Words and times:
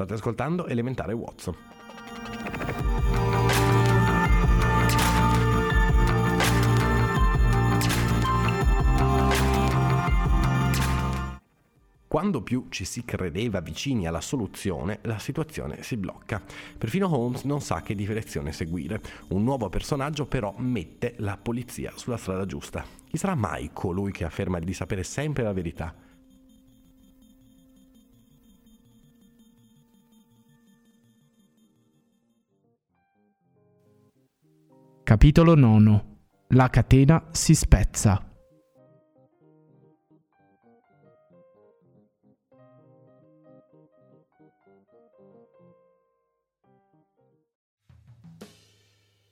State 0.00 0.14
ascoltando 0.14 0.66
Elementare 0.66 1.12
Watson. 1.12 1.54
Quando 12.08 12.42
più 12.42 12.68
ci 12.70 12.86
si 12.86 13.04
credeva 13.04 13.60
vicini 13.60 14.06
alla 14.06 14.22
soluzione, 14.22 15.00
la 15.02 15.18
situazione 15.18 15.82
si 15.82 15.98
blocca. 15.98 16.40
Perfino 16.78 17.14
Holmes 17.14 17.42
non 17.42 17.60
sa 17.60 17.82
che 17.82 17.94
direzione 17.94 18.52
seguire. 18.52 19.02
Un 19.28 19.44
nuovo 19.44 19.68
personaggio 19.68 20.24
però 20.24 20.54
mette 20.56 21.16
la 21.18 21.36
polizia 21.36 21.92
sulla 21.96 22.16
strada 22.16 22.46
giusta. 22.46 22.82
Chi 23.06 23.18
sarà 23.18 23.34
mai 23.34 23.68
colui 23.74 24.12
che 24.12 24.24
afferma 24.24 24.58
di 24.60 24.72
sapere 24.72 25.02
sempre 25.02 25.42
la 25.42 25.52
verità? 25.52 25.94
Capitolo 35.10 35.56
9 35.56 36.04
La 36.50 36.70
catena 36.70 37.20
si 37.32 37.56
spezza. 37.56 38.24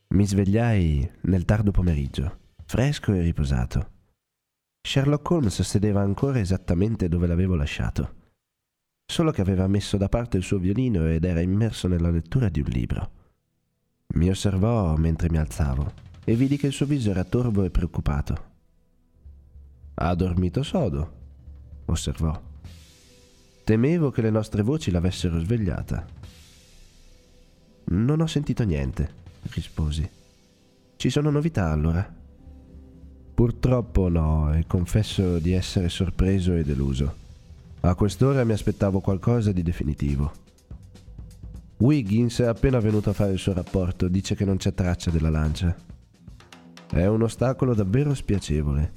Mi 0.09 0.27
svegliai 0.27 1.09
nel 1.21 1.45
tardo 1.45 1.71
pomeriggio, 1.71 2.39
fresco 2.65 3.13
e 3.13 3.21
riposato. 3.21 3.91
Sherlock 4.83 5.31
Holmes 5.31 5.63
sedeva 5.63 6.01
ancora 6.01 6.41
esattamente 6.41 7.09
dove 7.09 7.29
l'avevo 7.29 7.55
lasciato, 7.55 8.33
solo 9.07 9.31
che 9.31 9.43
aveva 9.43 9.69
messo 9.69 9.97
da 9.97 10.09
parte 10.09 10.39
il 10.39 10.43
suo 10.43 10.59
violino 10.59 11.07
ed 11.07 11.25
era 11.25 11.41
immerso 11.41 11.87
nella 11.87 12.11
lettura 12.11 12.49
di 12.49 12.59
un 12.59 12.67
libro. 12.67 13.18
Mi 14.15 14.31
osservò 14.31 14.97
mentre 14.97 15.31
mi 15.31 15.39
alzavo 15.39 15.93
e 16.25 16.35
vidi 16.35 16.57
che 16.57 16.69
il 16.69 16.73
suo 16.73 16.87
viso 16.87 17.11
era 17.11 17.25
torvo 17.25 17.65
e 17.65 17.71
preoccupato. 17.71 18.45
Ha 19.95 20.15
dormito 20.15 20.63
sodo, 20.63 21.13
osservò. 21.87 22.41
Temevo 23.65 24.11
che 24.11 24.23
le 24.23 24.31
nostre 24.31 24.63
voci 24.63 24.91
l'avessero 24.91 25.39
svegliata. 25.39 26.07
Non 27.91 28.21
ho 28.21 28.27
sentito 28.27 28.65
niente 28.65 29.27
risposi. 29.55 30.09
Ci 30.97 31.11
sono 31.11 31.31
novità 31.31 31.71
allora? 31.71 32.17
Purtroppo 33.35 34.09
no, 34.09 34.53
e 34.53 34.67
confesso 34.67 35.39
di 35.39 35.53
essere 35.53 35.89
sorpreso 35.89 36.55
e 36.55 36.65
deluso. 36.65 37.27
A 37.81 37.95
quest'ora 37.95 38.45
mi 38.45 38.53
aspettavo 38.53 39.01
qualcosa 39.01 39.53
di 39.53 39.63
definitivo. 39.63 40.47
Wiggins 41.79 42.41
è 42.41 42.47
appena 42.47 42.81
venuto 42.81 43.11
a 43.11 43.13
fare 43.13 43.33
il 43.33 43.39
suo 43.39 43.53
rapporto, 43.53 44.09
dice 44.09 44.35
che 44.35 44.45
non 44.45 44.57
c'è 44.57 44.75
traccia 44.75 45.13
della 45.13 45.31
lancia. 45.31 45.77
È 46.91 47.07
un 47.07 47.23
ostacolo 47.23 47.73
davvero 47.73 48.15
spiacevole, 48.15 48.93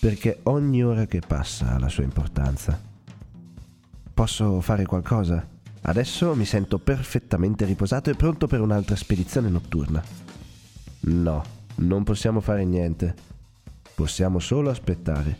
perché 0.00 0.40
ogni 0.44 0.82
ora 0.82 1.04
che 1.04 1.20
passa 1.26 1.74
ha 1.74 1.78
la 1.78 1.90
sua 1.90 2.04
importanza. 2.04 2.80
Posso 4.14 4.60
fare 4.62 4.86
qualcosa? 4.86 5.46
Adesso 5.82 6.34
mi 6.34 6.46
sento 6.46 6.78
perfettamente 6.78 7.66
riposato 7.66 8.08
e 8.08 8.14
pronto 8.14 8.46
per 8.46 8.62
un'altra 8.62 8.96
spedizione 8.96 9.50
notturna. 9.50 10.02
No, 11.00 11.44
non 11.76 12.04
possiamo 12.04 12.40
fare 12.40 12.64
niente. 12.64 13.14
Possiamo 13.94 14.38
solo 14.38 14.70
aspettare. 14.70 15.36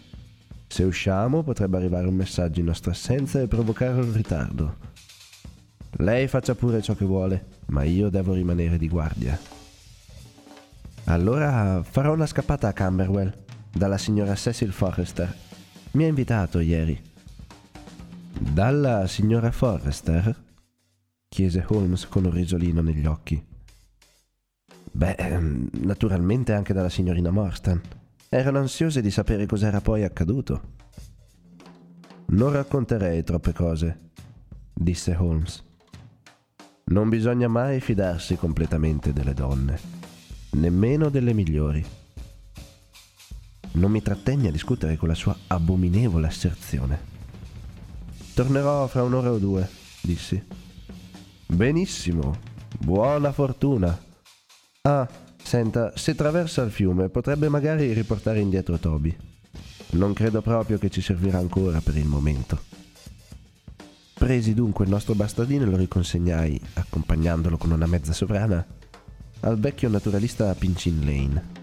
Se 0.67 0.85
usciamo 0.85 1.43
potrebbe 1.43 1.79
arrivare 1.79 2.07
un 2.07 2.15
messaggio 2.15 2.61
in 2.61 2.67
nostra 2.67 2.91
assenza 2.91 3.41
e 3.41 3.49
provocare 3.49 4.01
un 4.01 4.13
ritardo. 4.13 4.88
Lei 5.97 6.29
faccia 6.29 6.55
pure 6.55 6.83
ciò 6.83 6.95
che 6.95 7.05
vuole, 7.05 7.47
ma 7.67 7.83
io 7.83 8.09
devo 8.09 8.35
rimanere 8.35 8.79
di 8.79 8.89
guardia. 8.89 9.39
Allora 11.05 11.83
farò 11.83 12.13
una 12.13 12.27
scappata 12.27 12.69
a 12.69 12.73
Camberwell, 12.73 13.33
dalla 13.73 13.99
signora 13.99 14.35
Cecil 14.35 14.73
Forrester. 14.73 15.35
Mi 15.93 16.05
ha 16.05 16.09
invitato 16.09 16.59
ieri. 16.61 17.01
Dalla 18.39 19.07
signora 19.07 19.51
Forrester? 19.51 20.45
chiese 21.29 21.65
Holmes 21.69 22.07
con 22.07 22.25
un 22.25 22.33
risolino 22.33 22.83
negli 22.83 23.07
occhi. 23.07 23.43
Beh, 24.91 25.13
ehm, 25.13 25.69
naturalmente 25.83 26.53
anche 26.53 26.73
dalla 26.73 26.89
signorina 26.89 27.31
Morstan. 27.31 27.81
Erano 28.29 28.59
ansiose 28.59 29.01
di 29.01 29.11
sapere 29.11 29.47
cos'era 29.47 29.81
poi 29.81 30.05
accaduto. 30.05 30.77
Non 32.27 32.53
racconterei 32.53 33.23
troppe 33.25 33.53
cose, 33.53 34.11
disse 34.75 35.15
Holmes. 35.15 35.65
Non 36.91 37.11
bisogna 37.11 37.49
mai 37.49 37.81
fidarsi 37.81 38.37
completamente 38.37 39.13
delle 39.13 39.35
donne, 39.35 39.79
nemmeno 40.53 41.11
delle 41.11 41.35
migliori. 41.35 41.85
Non 43.73 43.91
mi 43.91 44.01
trattenni 44.01 44.47
a 44.47 44.51
discutere 44.51 44.97
con 44.97 45.09
la 45.09 45.15
sua 45.15 45.37
abominevole 45.49 46.27
asserzione. 46.27 46.99
Tornerò 48.33 48.87
fra 48.87 49.03
un'ora 49.03 49.31
o 49.31 49.37
due, 49.37 49.69
dissi. 50.01 50.43
Benissimo, 51.47 52.39
buona 52.79 53.33
fortuna. 53.33 53.97
Ah, 54.83 55.07
senta, 55.43 55.93
se 55.95 56.13
attraversa 56.13 56.63
il 56.63 56.71
fiume 56.71 57.11
potrebbe 57.11 57.51
magari 57.51 57.93
riportare 57.93 58.41
indietro 58.41 58.79
Toby. 58.79 59.15
Non 59.91 60.15
credo 60.15 60.41
proprio 60.41 60.79
che 60.79 60.89
ci 60.89 61.03
servirà 61.03 61.37
ancora 61.37 61.81
per 61.83 61.99
il 61.99 62.07
momento. 62.07 62.59
Presi 64.19 64.53
dunque 64.53 64.85
il 64.85 64.91
nostro 64.91 65.15
bastardino 65.15 65.63
e 65.63 65.67
lo 65.67 65.77
riconsegnai, 65.77 66.61
accompagnandolo 66.75 67.57
con 67.57 67.71
una 67.71 67.87
mezza 67.87 68.13
sovrana, 68.13 68.67
al 69.41 69.61
vecchio 69.61 69.89
naturalista 69.89 70.53
Pinchin 70.55 71.01
Lane. 71.05 71.58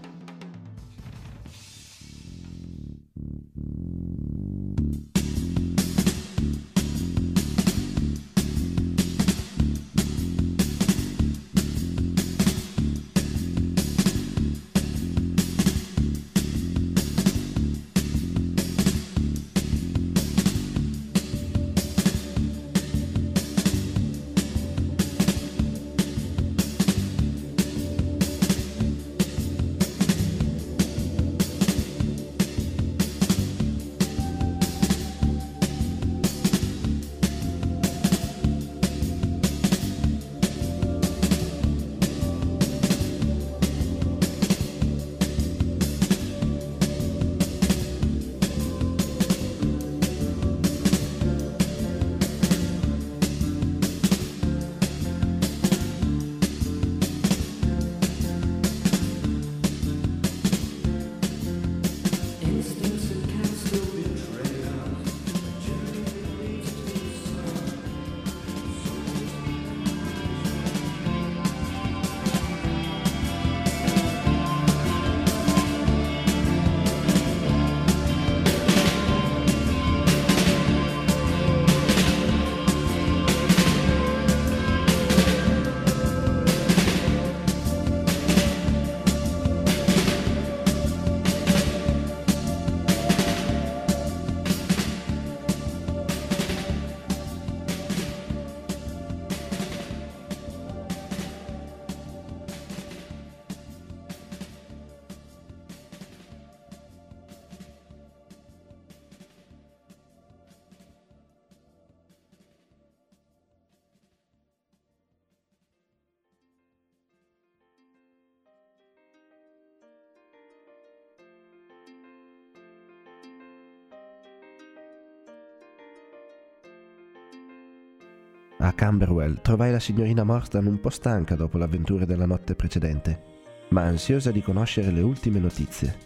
A 128.66 128.72
Camberwell 128.72 129.42
trovai 129.42 129.70
la 129.70 129.78
signorina 129.78 130.24
Morstan 130.24 130.66
un 130.66 130.80
po' 130.80 130.90
stanca 130.90 131.36
dopo 131.36 131.56
l'avventura 131.56 132.04
della 132.04 132.26
notte 132.26 132.56
precedente, 132.56 133.22
ma 133.68 133.82
ansiosa 133.82 134.32
di 134.32 134.42
conoscere 134.42 134.90
le 134.90 135.02
ultime 135.02 135.38
notizie. 135.38 135.96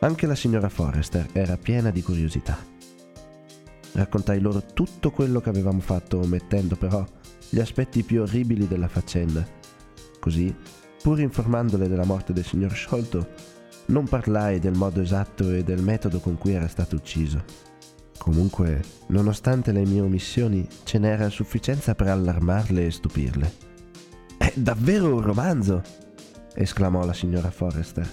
Anche 0.00 0.26
la 0.26 0.34
signora 0.34 0.68
Forrester 0.68 1.28
era 1.30 1.56
piena 1.56 1.90
di 1.90 2.02
curiosità. 2.02 2.58
Raccontai 3.92 4.40
loro 4.40 4.64
tutto 4.64 5.12
quello 5.12 5.40
che 5.40 5.48
avevamo 5.48 5.78
fatto, 5.78 6.18
omettendo 6.18 6.74
però 6.74 7.06
gli 7.48 7.60
aspetti 7.60 8.02
più 8.02 8.22
orribili 8.22 8.66
della 8.66 8.88
faccenda. 8.88 9.46
Così, 10.18 10.52
pur 11.00 11.20
informandole 11.20 11.86
della 11.86 12.04
morte 12.04 12.32
del 12.32 12.44
signor 12.44 12.72
Sciolto, 12.72 13.28
non 13.86 14.08
parlai 14.08 14.58
del 14.58 14.76
modo 14.76 15.00
esatto 15.00 15.52
e 15.52 15.62
del 15.62 15.82
metodo 15.82 16.18
con 16.18 16.36
cui 16.36 16.54
era 16.54 16.66
stato 16.66 16.96
ucciso. 16.96 17.72
Comunque, 18.24 18.80
nonostante 19.08 19.70
le 19.70 19.84
mie 19.84 20.00
omissioni, 20.00 20.66
ce 20.84 20.98
n'era 20.98 21.26
a 21.26 21.28
sufficienza 21.28 21.94
per 21.94 22.08
allarmarle 22.08 22.86
e 22.86 22.90
stupirle. 22.90 23.52
È 24.38 24.50
davvero 24.54 25.14
un 25.14 25.20
romanzo! 25.20 25.82
esclamò 26.54 27.04
la 27.04 27.12
signora 27.12 27.50
Forrester. 27.50 28.10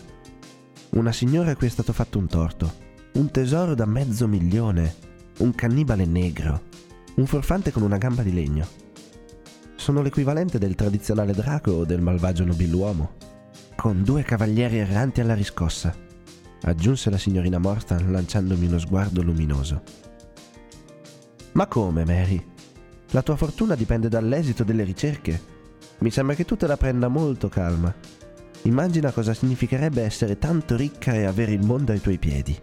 Una 0.89 1.13
signora 1.13 1.51
a 1.51 1.55
cui 1.55 1.67
è 1.67 1.69
stato 1.69 1.93
fatto 1.93 2.17
un 2.17 2.27
torto, 2.27 2.73
un 3.13 3.31
tesoro 3.31 3.73
da 3.73 3.85
mezzo 3.85 4.27
milione, 4.27 4.95
un 5.37 5.55
cannibale 5.55 6.03
negro, 6.03 6.63
un 7.15 7.25
forfante 7.25 7.71
con 7.71 7.81
una 7.81 7.97
gamba 7.97 8.21
di 8.21 8.33
legno. 8.33 8.67
Sono 9.75 10.01
l'equivalente 10.01 10.59
del 10.59 10.75
tradizionale 10.75 11.31
draco 11.31 11.71
o 11.71 11.85
del 11.85 12.01
malvagio 12.01 12.43
nobiluomo, 12.43 13.11
con 13.77 14.03
due 14.03 14.23
cavalieri 14.23 14.79
erranti 14.79 15.21
alla 15.21 15.35
riscossa, 15.35 15.95
aggiunse 16.63 17.09
la 17.09 17.17
signorina 17.17 17.57
Morstan 17.57 18.11
lanciandomi 18.11 18.67
uno 18.67 18.79
sguardo 18.79 19.21
luminoso. 19.21 19.81
Ma 21.53 21.67
come, 21.67 22.05
Mary? 22.05 22.43
La 23.11 23.21
tua 23.21 23.35
fortuna 23.35 23.75
dipende 23.75 24.07
dall'esito 24.07 24.63
delle 24.63 24.83
ricerche. 24.83 25.41
Mi 25.99 26.11
sembra 26.11 26.35
che 26.35 26.45
tu 26.45 26.55
te 26.55 26.67
la 26.67 26.77
prenda 26.77 27.07
molto 27.07 27.49
calma. 27.49 27.93
Immagina 28.63 29.11
cosa 29.11 29.33
significherebbe 29.33 30.01
essere 30.01 30.37
tanto 30.37 30.75
ricca 30.75 31.13
e 31.13 31.25
avere 31.25 31.51
il 31.51 31.65
mondo 31.65 31.91
ai 31.91 31.99
tuoi 31.99 32.17
piedi. 32.17 32.57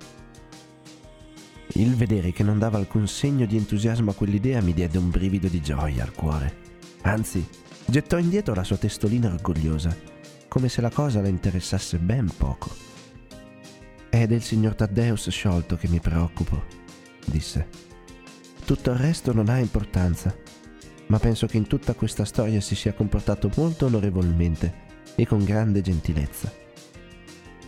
Il 1.73 1.95
vedere 1.95 2.33
che 2.33 2.43
non 2.43 2.59
dava 2.59 2.79
alcun 2.79 3.07
segno 3.07 3.45
di 3.45 3.57
entusiasmo 3.57 4.11
a 4.13 4.15
quell'idea 4.15 4.63
mi 4.63 4.73
diede 4.73 4.97
un 4.97 5.11
brivido 5.11 5.49
di 5.49 5.61
gioia 5.61 6.03
al 6.03 6.13
cuore. 6.13 6.57
Anzi, 7.03 7.47
gettò 7.85 8.17
indietro 8.17 8.55
la 8.55 8.65
sua 8.65 8.77
testolina 8.77 9.29
orgogliosa, 9.29 9.95
come 10.49 10.69
se 10.69 10.81
la 10.81 10.91
cosa 10.91 11.21
la 11.21 11.29
interessasse 11.29 11.99
ben 11.99 12.31
poco. 12.37 12.71
È 14.11 14.27
del 14.27 14.43
signor 14.43 14.75
Taddeus 14.75 15.29
sciolto 15.29 15.77
che 15.77 15.87
mi 15.87 16.01
preoccupo, 16.01 16.65
disse. 17.27 17.69
Tutto 18.65 18.91
il 18.91 18.97
resto 18.97 19.35
non 19.35 19.51
ha 19.51 19.59
importanza, 19.59 20.35
ma 21.09 21.19
penso 21.19 21.47
che 21.47 21.59
in 21.59 21.67
tutta 21.67 21.93
questa 21.93 22.25
storia 22.25 22.61
si 22.61 22.75
sia 22.75 22.95
comportato 22.95 23.51
molto 23.57 23.87
onorevolmente 23.87 24.87
e 25.15 25.27
con 25.27 25.45
grande 25.45 25.83
gentilezza. 25.83 26.51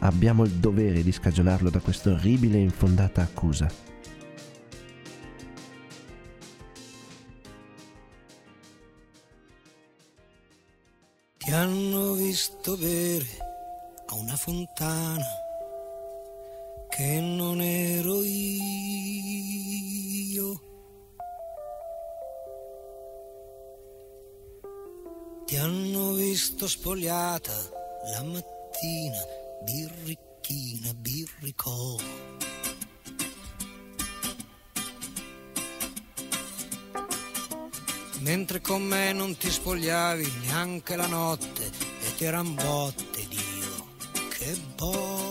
Abbiamo 0.00 0.44
il 0.44 0.52
dovere 0.52 1.02
di 1.02 1.12
scagionarlo 1.12 1.68
da 1.68 1.80
questa 1.80 2.10
orribile 2.10 2.56
e 2.56 2.62
infondata 2.62 3.20
accusa. 3.20 3.70
Ti 11.36 11.50
hanno 11.50 12.14
visto 12.14 12.76
bere 12.76 13.26
a 14.06 14.14
una 14.14 14.36
fontana 14.36 15.39
che 17.00 17.18
non 17.18 17.62
ero 17.62 18.22
io. 18.22 18.60
Ti 25.46 25.56
hanno 25.56 26.12
visto 26.12 26.68
spogliata 26.68 27.54
la 28.12 28.22
mattina, 28.22 29.24
birricchina, 29.62 30.92
birricò. 30.92 31.96
Mentre 38.18 38.60
con 38.60 38.82
me 38.82 39.14
non 39.14 39.38
ti 39.38 39.50
spogliavi 39.50 40.30
neanche 40.42 40.96
la 40.96 41.06
notte 41.06 41.64
e 41.64 42.14
ti 42.18 42.24
eran 42.24 42.54
botte, 42.54 43.26
Dio, 43.26 43.86
che 44.28 44.54
botte. 44.76 45.29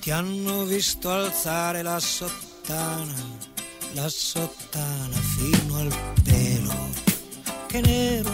Ti 0.00 0.10
hanno 0.10 0.64
visto 0.64 1.10
alzare 1.10 1.82
la 1.82 2.00
sottana 2.00 3.48
la 3.94 4.08
sottana 4.08 5.16
fino 5.16 5.78
al 5.78 5.92
pelo 6.22 6.88
che 7.66 7.80
nero. 7.80 8.30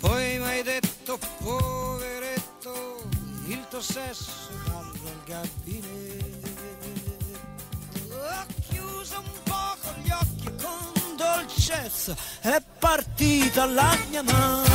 Poi 0.00 0.38
mi 0.38 0.44
hai 0.44 0.62
detto 0.62 1.18
poveretto 1.38 3.08
il 3.46 3.64
tuo 3.68 3.80
sesso 3.80 4.30
dallo 4.64 4.92
al 5.06 5.22
gabinetto. 5.24 6.54
Ho 8.10 8.46
chiuso 8.68 9.18
un 9.18 9.42
poco 9.44 9.94
gli 10.02 10.10
occhi 10.10 10.50
con 10.62 11.16
dolcezza 11.16 12.16
è 12.40 12.60
partita 12.78 13.66
la 13.66 13.96
mia 14.10 14.22
mano. 14.22 14.65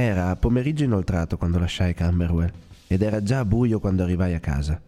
Era 0.00 0.36
pomeriggio 0.36 0.84
inoltrato 0.84 1.36
quando 1.36 1.58
lasciai 1.58 1.92
Camberwell 1.92 2.52
ed 2.86 3.02
era 3.02 3.20
già 3.20 3.44
buio 3.44 3.80
quando 3.80 4.04
arrivai 4.04 4.32
a 4.32 4.38
casa. 4.38 4.80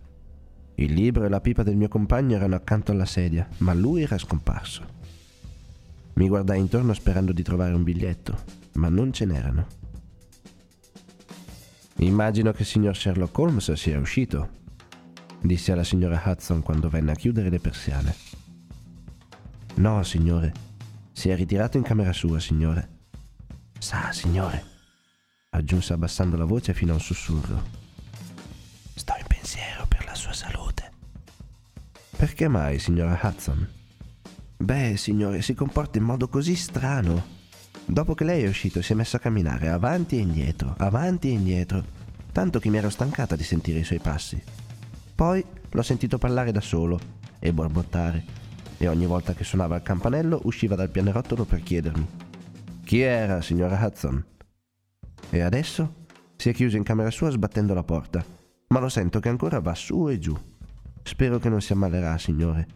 Il 0.76 0.92
libro 0.92 1.24
e 1.24 1.28
la 1.28 1.40
pipa 1.40 1.64
del 1.64 1.74
mio 1.74 1.88
compagno 1.88 2.36
erano 2.36 2.54
accanto 2.54 2.92
alla 2.92 3.04
sedia, 3.06 3.48
ma 3.58 3.74
lui 3.74 4.02
era 4.02 4.16
scomparso. 4.16 4.84
Mi 6.12 6.28
guardai 6.28 6.60
intorno 6.60 6.92
sperando 6.92 7.32
di 7.32 7.42
trovare 7.42 7.74
un 7.74 7.82
biglietto, 7.82 8.38
ma 8.74 8.88
non 8.88 9.12
ce 9.12 9.24
n'erano. 9.24 9.66
Immagino 11.96 12.52
che 12.52 12.62
il 12.62 12.68
signor 12.68 12.96
Sherlock 12.96 13.36
Holmes 13.36 13.72
sia 13.72 13.98
uscito, 13.98 14.48
disse 15.40 15.72
alla 15.72 15.82
signora 15.82 16.22
Hudson 16.24 16.62
quando 16.62 16.88
venne 16.88 17.10
a 17.10 17.16
chiudere 17.16 17.50
le 17.50 17.58
persiane. 17.58 18.14
No, 19.74 20.04
signore, 20.04 20.52
si 21.10 21.30
è 21.30 21.34
ritirato 21.34 21.78
in 21.78 21.82
camera 21.82 22.12
sua, 22.12 22.38
signore. 22.38 22.98
Sa, 23.76 24.12
signore, 24.12 24.69
aggiunse 25.50 25.92
abbassando 25.92 26.36
la 26.36 26.44
voce 26.44 26.72
fino 26.72 26.92
a 26.92 26.94
un 26.94 27.00
sussurro. 27.00 27.62
Sto 28.94 29.14
in 29.18 29.26
pensiero 29.26 29.86
per 29.86 30.04
la 30.04 30.14
sua 30.14 30.32
salute. 30.32 30.90
Perché 32.16 32.48
mai, 32.48 32.78
signora 32.78 33.18
Hudson? 33.20 33.68
Beh, 34.56 34.96
signore, 34.96 35.42
si 35.42 35.54
comporta 35.54 35.98
in 35.98 36.04
modo 36.04 36.28
così 36.28 36.54
strano. 36.54 37.38
Dopo 37.84 38.14
che 38.14 38.24
lei 38.24 38.44
è 38.44 38.48
uscito 38.48 38.82
si 38.82 38.92
è 38.92 38.94
messo 38.94 39.16
a 39.16 39.20
camminare 39.20 39.68
avanti 39.68 40.16
e 40.16 40.20
indietro, 40.20 40.74
avanti 40.78 41.28
e 41.28 41.32
indietro, 41.32 41.84
tanto 42.30 42.58
che 42.60 42.68
mi 42.68 42.76
ero 42.76 42.90
stancata 42.90 43.36
di 43.36 43.42
sentire 43.42 43.80
i 43.80 43.84
suoi 43.84 44.00
passi. 44.00 44.40
Poi 45.14 45.44
l'ho 45.70 45.82
sentito 45.82 46.18
parlare 46.18 46.52
da 46.52 46.60
solo 46.60 46.98
e 47.38 47.52
borbottare, 47.52 48.24
e 48.76 48.86
ogni 48.86 49.06
volta 49.06 49.34
che 49.34 49.44
suonava 49.44 49.76
il 49.76 49.82
campanello 49.82 50.40
usciva 50.44 50.76
dal 50.76 50.90
pianerottolo 50.90 51.44
per 51.44 51.62
chiedermi 51.62 52.06
Chi 52.84 53.00
era, 53.00 53.40
signora 53.40 53.78
Hudson? 53.82 54.24
E 55.30 55.40
adesso 55.40 56.06
si 56.36 56.48
è 56.48 56.52
chiuso 56.52 56.76
in 56.76 56.82
camera 56.82 57.10
sua 57.10 57.30
sbattendo 57.30 57.72
la 57.72 57.84
porta, 57.84 58.24
ma 58.68 58.80
lo 58.80 58.88
sento 58.88 59.20
che 59.20 59.28
ancora 59.28 59.60
va 59.60 59.74
su 59.74 60.08
e 60.08 60.18
giù. 60.18 60.36
Spero 61.02 61.38
che 61.38 61.48
non 61.48 61.60
si 61.60 61.72
ammalerà, 61.72 62.18
signore. 62.18 62.66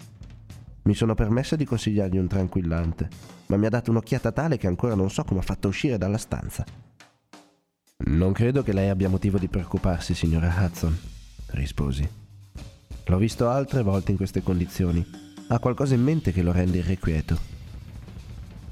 Mi 0.83 0.95
sono 0.95 1.15
permessa 1.15 1.57
di 1.57 1.65
consigliargli 1.65 2.19
un 2.19 2.29
tranquillante, 2.29 3.09
ma 3.47 3.57
mi 3.57 3.67
ha 3.67 3.71
dato 3.71 3.91
un'occhiata 3.91 4.33
tale 4.33 4.57
che 4.57 4.67
ancora 4.67 4.95
non 4.95 5.11
so 5.11 5.25
come 5.25 5.41
ha 5.41 5.43
fatto 5.45 5.69
uscire 5.69 5.99
dalla 5.99 6.19
stanza. 6.19 6.65
Non 8.07 8.33
credo 8.33 8.63
che 8.63 8.73
lei 8.73 8.89
abbia 8.89 9.09
motivo 9.09 9.39
di 9.39 9.49
preoccuparsi, 9.49 10.15
signora 10.15 10.55
Hudson, 10.59 10.97
risposi. 11.53 12.09
L'ho 13.07 13.19
visto 13.19 13.49
altre 13.49 13.83
volte 13.83 14.11
in 14.11 14.17
queste 14.17 14.43
condizioni. 14.43 15.05
Ha 15.49 15.59
qualcosa 15.59 15.95
in 15.95 16.03
mente 16.03 16.33
che 16.33 16.43
lo 16.43 16.53
rende 16.53 16.79
irrequieto. 16.79 17.54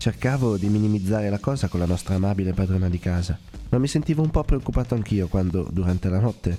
Cercavo 0.02 0.56
di 0.56 0.66
minimizzare 0.66 1.30
la 1.30 1.38
cosa 1.38 1.68
con 1.68 1.78
la 1.78 1.86
nostra 1.86 2.16
amabile 2.16 2.54
padrona 2.54 2.88
di 2.88 2.98
casa, 2.98 3.38
ma 3.68 3.78
mi 3.78 3.86
sentivo 3.86 4.20
un 4.20 4.30
po' 4.30 4.42
preoccupato 4.42 4.96
anch'io 4.96 5.28
quando, 5.28 5.68
durante 5.70 6.08
la 6.08 6.18
notte, 6.18 6.58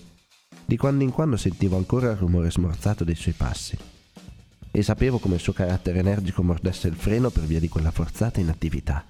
di 0.63 0.77
quando 0.77 1.03
in 1.03 1.11
quando 1.11 1.35
sentivo 1.35 1.75
ancora 1.75 2.11
il 2.11 2.15
rumore 2.15 2.49
smorzato 2.49 3.03
dei 3.03 3.15
suoi 3.15 3.33
passi. 3.33 3.77
E 4.71 4.81
sapevo 4.81 5.19
come 5.19 5.35
il 5.35 5.41
suo 5.41 5.51
carattere 5.51 5.99
energico 5.99 6.41
mordesse 6.41 6.87
il 6.87 6.95
freno 6.95 7.31
per 7.31 7.43
via 7.43 7.59
di 7.59 7.67
quella 7.67 7.91
forzata 7.91 8.39
inattività. 8.39 9.05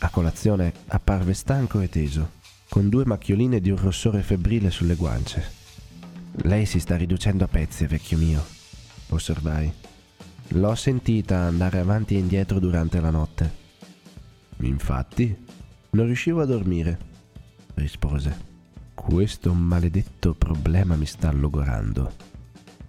A 0.00 0.10
colazione 0.10 0.70
apparve 0.88 1.32
stanco 1.32 1.80
e 1.80 1.88
teso, 1.88 2.32
con 2.68 2.90
due 2.90 3.06
macchioline 3.06 3.62
di 3.62 3.70
un 3.70 3.78
rossore 3.78 4.22
febbrile 4.22 4.70
sulle 4.70 4.96
guance. 4.96 5.42
Lei 6.42 6.66
si 6.66 6.80
sta 6.80 6.98
riducendo 6.98 7.44
a 7.44 7.48
pezzi, 7.48 7.86
vecchio 7.86 8.18
mio, 8.18 8.44
osservai. 9.08 9.83
L'ho 10.54 10.76
sentita 10.76 11.38
andare 11.38 11.80
avanti 11.80 12.14
e 12.14 12.20
indietro 12.20 12.60
durante 12.60 13.00
la 13.00 13.10
notte. 13.10 13.62
Infatti, 14.58 15.36
non 15.90 16.06
riuscivo 16.06 16.42
a 16.42 16.44
dormire, 16.44 16.96
rispose. 17.74 18.52
Questo 18.94 19.52
maledetto 19.52 20.32
problema 20.32 20.94
mi 20.94 21.06
sta 21.06 21.32
logorando. 21.32 22.12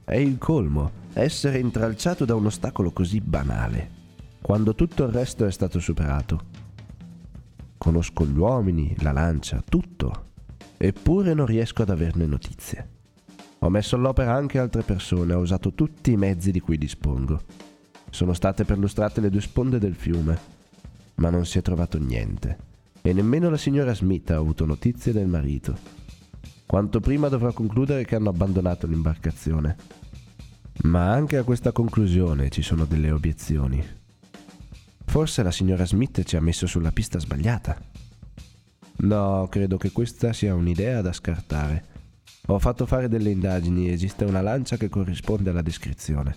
È 0.03 0.13
il 0.13 0.38
colmo, 0.38 0.91
essere 1.13 1.57
intralciato 1.57 2.24
da 2.24 2.36
un 2.36 2.45
ostacolo 2.45 2.91
così 2.91 3.19
banale, 3.19 3.89
quando 4.41 4.75
tutto 4.75 5.03
il 5.05 5.12
resto 5.12 5.48
è 5.48 5.51
stato 5.51 5.79
superato. 5.79 6.43
Conosco 7.79 8.27
gli 8.27 8.38
uomini, 8.38 8.95
la 9.00 9.12
lancia, 9.12 9.63
tutto, 9.67 10.25
eppure 10.77 11.34
non 11.34 11.48
riesco 11.48 11.81
ad 11.81 11.89
averne 11.89 12.27
notizie. 12.27 12.94
Ho 13.59 13.69
messo 13.69 13.95
all'opera 13.95 14.33
anche 14.33 14.59
altre 14.59 14.83
persone, 14.83 15.33
ho 15.33 15.39
usato 15.39 15.74
tutti 15.74 16.12
i 16.12 16.17
mezzi 16.17 16.51
di 16.51 16.59
cui 16.59 16.77
dispongo. 16.77 17.41
Sono 18.09 18.33
state 18.33 18.63
perlustrate 18.63 19.21
le 19.21 19.29
due 19.29 19.41
sponde 19.41 19.79
del 19.79 19.95
fiume, 19.95 20.39
ma 21.15 21.29
non 21.29 21.45
si 21.45 21.57
è 21.57 21.62
trovato 21.62 21.97
niente. 21.97 22.57
E 23.01 23.13
nemmeno 23.13 23.50
la 23.50 23.57
signora 23.57 23.93
Smith 23.93 24.31
ha 24.31 24.35
avuto 24.35 24.65
notizie 24.65 25.12
del 25.12 25.27
marito. 25.27 25.77
Quanto 26.65 27.00
prima 27.00 27.27
dovrò 27.27 27.53
concludere 27.53 28.05
che 28.05 28.15
hanno 28.15 28.29
abbandonato 28.29 28.88
l'imbarcazione. 28.88 29.75
Ma 30.83 31.12
anche 31.12 31.38
a 31.38 31.43
questa 31.43 31.71
conclusione 31.71 32.50
ci 32.50 32.62
sono 32.62 32.85
delle 32.85 33.12
obiezioni. 33.12 33.83
Forse 35.05 35.43
la 35.43 35.51
signora 35.51 35.85
Smith 35.85 36.24
ci 36.24 36.35
ha 36.35 36.41
messo 36.41 36.67
sulla 36.67 36.91
pista 36.91 37.19
sbagliata. 37.19 37.79
No, 38.97 39.47
credo 39.50 39.77
che 39.77 39.91
questa 39.91 40.33
sia 40.33 40.55
un'idea 40.55 41.01
da 41.01 41.13
scartare. 41.13 41.94
Ho 42.47 42.59
fatto 42.59 42.85
fare 42.85 43.07
delle 43.07 43.31
indagini 43.31 43.87
e 43.87 43.93
esiste 43.93 44.23
una 44.25 44.41
lancia 44.41 44.77
che 44.77 44.89
corrisponde 44.89 45.49
alla 45.49 45.61
descrizione. 45.61 46.35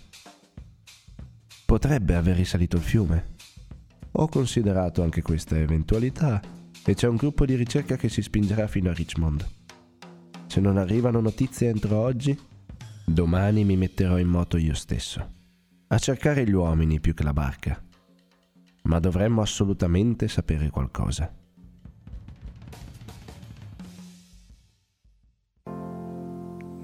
Potrebbe 1.67 2.15
aver 2.15 2.37
risalito 2.37 2.77
il 2.77 2.83
fiume. 2.83 3.37
Ho 4.13 4.29
considerato 4.29 5.03
anche 5.03 5.23
questa 5.23 5.59
eventualità 5.59 6.41
e 6.85 6.95
c'è 6.95 7.07
un 7.07 7.17
gruppo 7.17 7.45
di 7.45 7.55
ricerca 7.55 7.97
che 7.97 8.09
si 8.09 8.23
spingerà 8.23 8.67
fino 8.67 8.91
a 8.91 8.95
Richmond. 8.95 9.47
Se 10.47 10.61
non 10.61 10.79
arrivano 10.79 11.21
notizie 11.21 11.69
entro 11.69 11.99
oggi, 11.99 12.39
domani 13.05 13.65
mi 13.65 13.77
metterò 13.77 14.19
in 14.19 14.29
moto 14.29 14.57
io 14.57 14.75
stesso, 14.75 15.31
a 15.89 15.99
cercare 15.99 16.47
gli 16.47 16.53
uomini 16.53 17.01
più 17.01 17.13
che 17.13 17.23
la 17.23 17.35
barca 17.35 17.83
ma 18.89 18.99
dovremmo 18.99 19.43
assolutamente 19.43 20.29
sapere 20.29 20.71
qualcosa. 20.71 21.31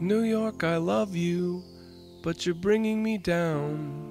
New 0.05 0.21
York, 0.21 0.65
I 0.65 0.77
love 0.77 1.17
you, 1.17 1.65
but 2.23 2.45
you're 2.45 2.55
bringing 2.55 3.03
me 3.03 3.17
down. 3.17 4.03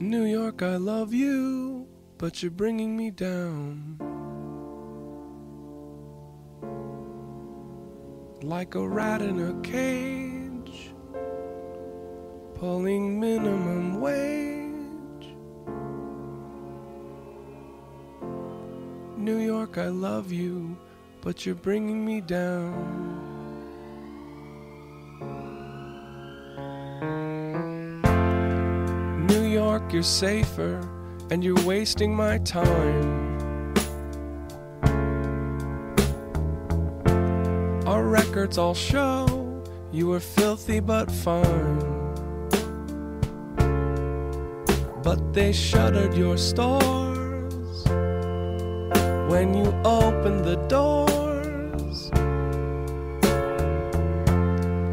New 0.00 0.24
York, 0.24 0.60
I 0.60 0.74
love 0.74 1.14
you, 1.14 1.86
but 2.18 2.42
you're 2.42 2.50
bringing 2.50 2.96
me 2.96 3.12
down. 3.12 3.96
Like 8.42 8.74
a 8.74 8.88
rat 8.88 9.22
in 9.22 9.38
a 9.38 9.60
cage 9.62 10.90
pulling 12.56 13.20
minimum 13.20 14.00
wage. 14.00 14.63
New 19.24 19.38
York, 19.38 19.78
I 19.78 19.88
love 19.88 20.30
you, 20.30 20.76
but 21.22 21.46
you're 21.46 21.54
bringing 21.54 22.04
me 22.04 22.20
down. 22.20 22.74
New 29.26 29.44
York, 29.44 29.94
you're 29.94 30.02
safer, 30.02 30.78
and 31.30 31.42
you're 31.42 31.64
wasting 31.64 32.14
my 32.14 32.36
time. 32.36 33.72
Our 37.86 38.04
records 38.06 38.58
all 38.58 38.74
show 38.74 39.64
you 39.90 40.08
were 40.08 40.20
filthy 40.20 40.80
but 40.80 41.10
fine. 41.10 41.94
but 45.02 45.34
they 45.34 45.52
shuttered 45.52 46.14
your 46.14 46.38
stores 46.38 47.03
when 49.34 49.52
you 49.52 49.66
opened 49.84 50.44
the 50.44 50.54
doors 50.68 52.08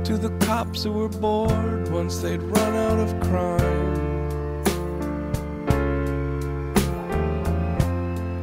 to 0.04 0.18
the 0.18 0.36
cops 0.48 0.84
who 0.84 0.92
were 0.92 1.08
bored 1.08 1.88
once 1.90 2.18
they'd 2.18 2.42
run 2.42 2.74
out 2.76 2.98
of 2.98 3.10
crime. 3.28 3.94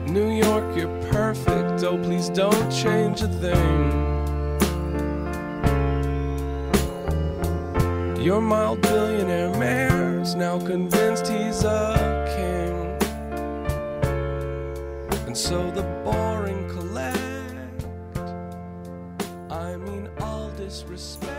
New 0.06 0.30
York, 0.30 0.76
you're 0.76 1.02
perfect, 1.10 1.82
oh 1.82 1.98
please 1.98 2.28
don't 2.28 2.70
change 2.70 3.22
a 3.22 3.28
thing. 3.42 3.80
Your 8.24 8.40
mild 8.40 8.80
billionaire 8.82 9.52
mayor's 9.58 10.36
now 10.36 10.60
convinced 10.60 11.26
he's 11.26 11.64
a 11.64 12.24
king. 12.36 12.68
So 15.38 15.70
the 15.70 15.87
respect. 20.98 21.37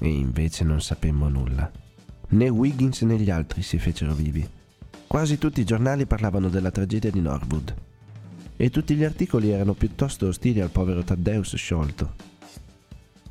E 0.00 0.08
invece 0.08 0.64
non 0.64 0.80
sapemmo 0.80 1.28
nulla. 1.28 1.70
Né 2.30 2.48
Wiggins 2.48 3.02
né 3.02 3.18
gli 3.18 3.30
altri 3.30 3.62
si 3.62 3.78
fecero 3.78 4.14
vivi. 4.14 4.48
Quasi 5.06 5.36
tutti 5.36 5.60
i 5.60 5.64
giornali 5.64 6.06
parlavano 6.06 6.48
della 6.48 6.70
tragedia 6.70 7.10
di 7.10 7.20
Norwood. 7.20 7.74
E 8.56 8.70
tutti 8.70 8.94
gli 8.94 9.04
articoli 9.04 9.50
erano 9.50 9.74
piuttosto 9.74 10.26
ostili 10.26 10.60
al 10.60 10.70
povero 10.70 11.04
Taddeus 11.04 11.54
sciolto. 11.56 12.14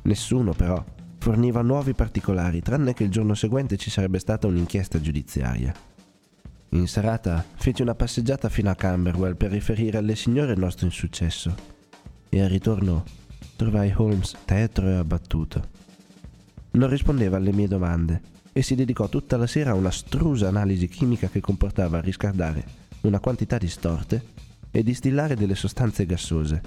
Nessuno, 0.02 0.52
però, 0.52 0.82
forniva 1.18 1.60
nuovi 1.62 1.92
particolari, 1.92 2.62
tranne 2.62 2.94
che 2.94 3.04
il 3.04 3.10
giorno 3.10 3.34
seguente 3.34 3.76
ci 3.76 3.90
sarebbe 3.90 4.18
stata 4.18 4.46
un'inchiesta 4.46 5.00
giudiziaria. 5.00 5.74
In 6.70 6.86
serata 6.86 7.44
feci 7.56 7.82
una 7.82 7.96
passeggiata 7.96 8.48
fino 8.48 8.70
a 8.70 8.76
Camberwell 8.76 9.34
per 9.34 9.50
riferire 9.50 9.98
alle 9.98 10.14
signore 10.14 10.52
il 10.52 10.58
nostro 10.60 10.86
insuccesso 10.86 11.52
e 12.28 12.40
al 12.40 12.48
ritorno 12.48 13.02
trovai 13.56 13.92
Holmes 13.96 14.36
tetro 14.44 14.86
e 14.86 14.94
abbattuto. 14.94 15.79
Non 16.72 16.88
rispondeva 16.88 17.36
alle 17.36 17.52
mie 17.52 17.68
domande 17.68 18.20
e 18.52 18.62
si 18.62 18.74
dedicò 18.74 19.08
tutta 19.08 19.36
la 19.36 19.46
sera 19.46 19.70
a 19.70 19.74
una 19.74 19.90
strusa 19.90 20.48
analisi 20.48 20.88
chimica 20.88 21.28
che 21.28 21.40
comportava 21.40 22.00
riscaldare 22.00 22.88
una 23.02 23.20
quantità 23.20 23.58
di 23.58 23.68
storte 23.68 24.24
e 24.70 24.82
distillare 24.82 25.34
delle 25.34 25.54
sostanze 25.54 26.06
gassose, 26.06 26.62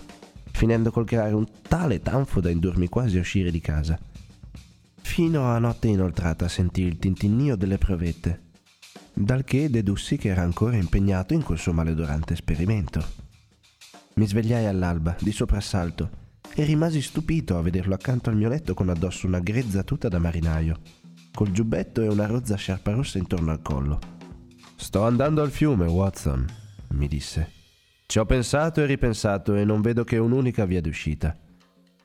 finendo 0.51 0.91
col 0.91 1.05
creare 1.05 1.33
un 1.33 1.48
tale 1.62 2.01
tanfo 2.01 2.41
da 2.41 2.50
indurmi 2.50 2.89
quasi 2.89 3.17
a 3.17 3.22
uscire 3.22 3.51
di 3.51 3.62
casa. 3.62 3.98
Fino 5.01 5.45
a 5.45 5.60
notte 5.60 5.88
inoltrata 5.88 6.48
sentii 6.48 6.88
il 6.88 6.98
tintinnio 6.98 7.55
delle 7.55 7.77
provette, 7.77 8.41
dal 9.13 9.43
che 9.43 9.69
dedussi 9.69 10.17
che 10.17 10.29
era 10.29 10.41
ancora 10.41 10.75
impegnato 10.75 11.33
in 11.33 11.43
quel 11.43 11.60
suo 11.60 11.74
maledorante 11.74 12.33
esperimento. 12.33 13.05
Mi 14.15 14.27
svegliai 14.27 14.65
all'alba, 14.65 15.15
di 15.19 15.31
soprassalto, 15.31 16.22
e 16.55 16.63
rimasi 16.63 17.01
stupito 17.01 17.57
a 17.57 17.62
vederlo 17.62 17.93
accanto 17.93 18.29
al 18.29 18.36
mio 18.36 18.50
letto 18.50 18.74
con 18.74 18.89
addosso 18.89 19.27
una 19.27 19.39
grezza 19.39 19.83
tuta 19.83 20.07
da 20.07 20.19
marinaio, 20.19 20.79
col 21.33 21.51
giubbetto 21.51 22.01
e 22.01 22.07
una 22.07 22.25
rozza 22.25 22.55
sciarpa 22.55 22.91
rossa 22.91 23.17
intorno 23.17 23.51
al 23.51 23.62
collo. 23.62 24.00
Sto 24.75 25.05
andando 25.05 25.41
al 25.41 25.51
fiume, 25.51 25.86
Watson, 25.86 26.45
mi 26.89 27.07
disse. 27.07 27.51
Ci 28.05 28.19
ho 28.19 28.25
pensato 28.25 28.81
e 28.81 28.86
ripensato 28.86 29.55
e 29.55 29.65
non 29.65 29.81
vedo 29.81 30.03
che 30.03 30.17
un'unica 30.17 30.65
via 30.65 30.81
d'uscita. 30.81 31.36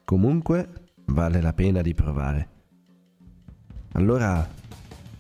Comunque, 0.05 0.93
vale 1.07 1.41
la 1.41 1.53
pena 1.53 1.83
di 1.83 1.93
provare. 1.93 2.49
Allora, 3.93 4.49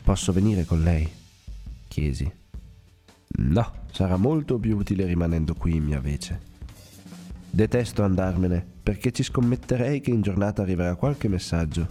posso 0.02 0.32
venire 0.32 0.64
con 0.64 0.82
lei? 0.82 1.16
chiesi. 1.88 2.30
No, 3.40 3.72
sarà 3.90 4.16
molto 4.16 4.58
più 4.58 4.76
utile 4.76 5.04
rimanendo 5.04 5.54
qui 5.54 5.74
in 5.74 5.84
mia 5.84 6.00
vece. 6.00 6.40
Detesto 7.50 8.04
andarmene 8.04 8.77
perché 8.88 9.12
ci 9.12 9.22
scommetterei 9.22 10.00
che 10.00 10.08
in 10.08 10.22
giornata 10.22 10.62
arriverà 10.62 10.94
qualche 10.94 11.28
messaggio, 11.28 11.86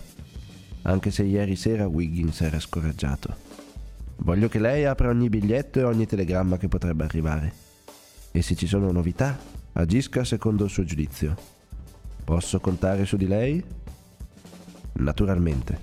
anche 0.81 1.12
se 1.12 1.22
ieri 1.22 1.55
sera 1.55 1.86
Wiggins 1.86 2.42
era 2.42 2.60
scoraggiato. 2.60 3.36
Voglio 4.16 4.48
che 4.48 4.57
lei 4.57 4.83
apra 4.86 5.10
ogni 5.10 5.29
biglietto 5.29 5.77
e 5.77 5.83
ogni 5.83 6.07
telegramma 6.07 6.57
che 6.57 6.68
potrebbe 6.68 7.03
arrivare. 7.03 7.53
E 8.31 8.42
se 8.42 8.55
ci 8.55 8.66
sono 8.66 8.92
novità, 8.92 9.38
agisca 9.74 10.24
secondo 10.24 10.64
il 10.64 10.72
suo 10.72 10.86
giudizio. 10.86 11.36
Posso 12.24 12.60
contare 12.60 13.05
su 13.05 13.16
di 13.16 13.27
lei? 13.27 13.64
Naturalmente. 14.94 15.79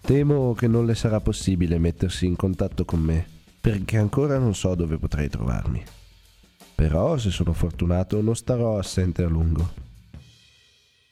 Temo 0.00 0.54
che 0.54 0.66
non 0.66 0.86
le 0.86 0.94
sarà 0.94 1.20
possibile 1.20 1.76
mettersi 1.76 2.24
in 2.24 2.36
contatto 2.36 2.86
con 2.86 3.00
me, 3.00 3.26
perché 3.60 3.98
ancora 3.98 4.38
non 4.38 4.54
so 4.54 4.74
dove 4.74 4.96
potrei 4.96 5.28
trovarmi. 5.28 5.84
Però, 6.74 7.18
se 7.18 7.28
sono 7.30 7.52
fortunato, 7.52 8.22
non 8.22 8.34
starò 8.34 8.78
assente 8.78 9.22
a 9.22 9.28
lungo. 9.28 9.84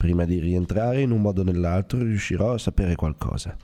Prima 0.05 0.23
di 0.25 0.37
rientrare, 0.37 1.01
in 1.01 1.09
un 1.09 1.19
modo 1.19 1.41
o 1.41 1.43
nell'altro, 1.43 1.97
riuscirò 1.97 2.53
a 2.53 2.59
sapere 2.59 2.93
qualcosa. 2.93 3.57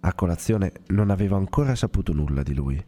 A 0.00 0.12
colazione 0.12 0.72
non 0.88 1.08
avevo 1.08 1.36
ancora 1.36 1.76
saputo 1.76 2.12
nulla 2.12 2.42
di 2.42 2.52
lui. 2.52 2.84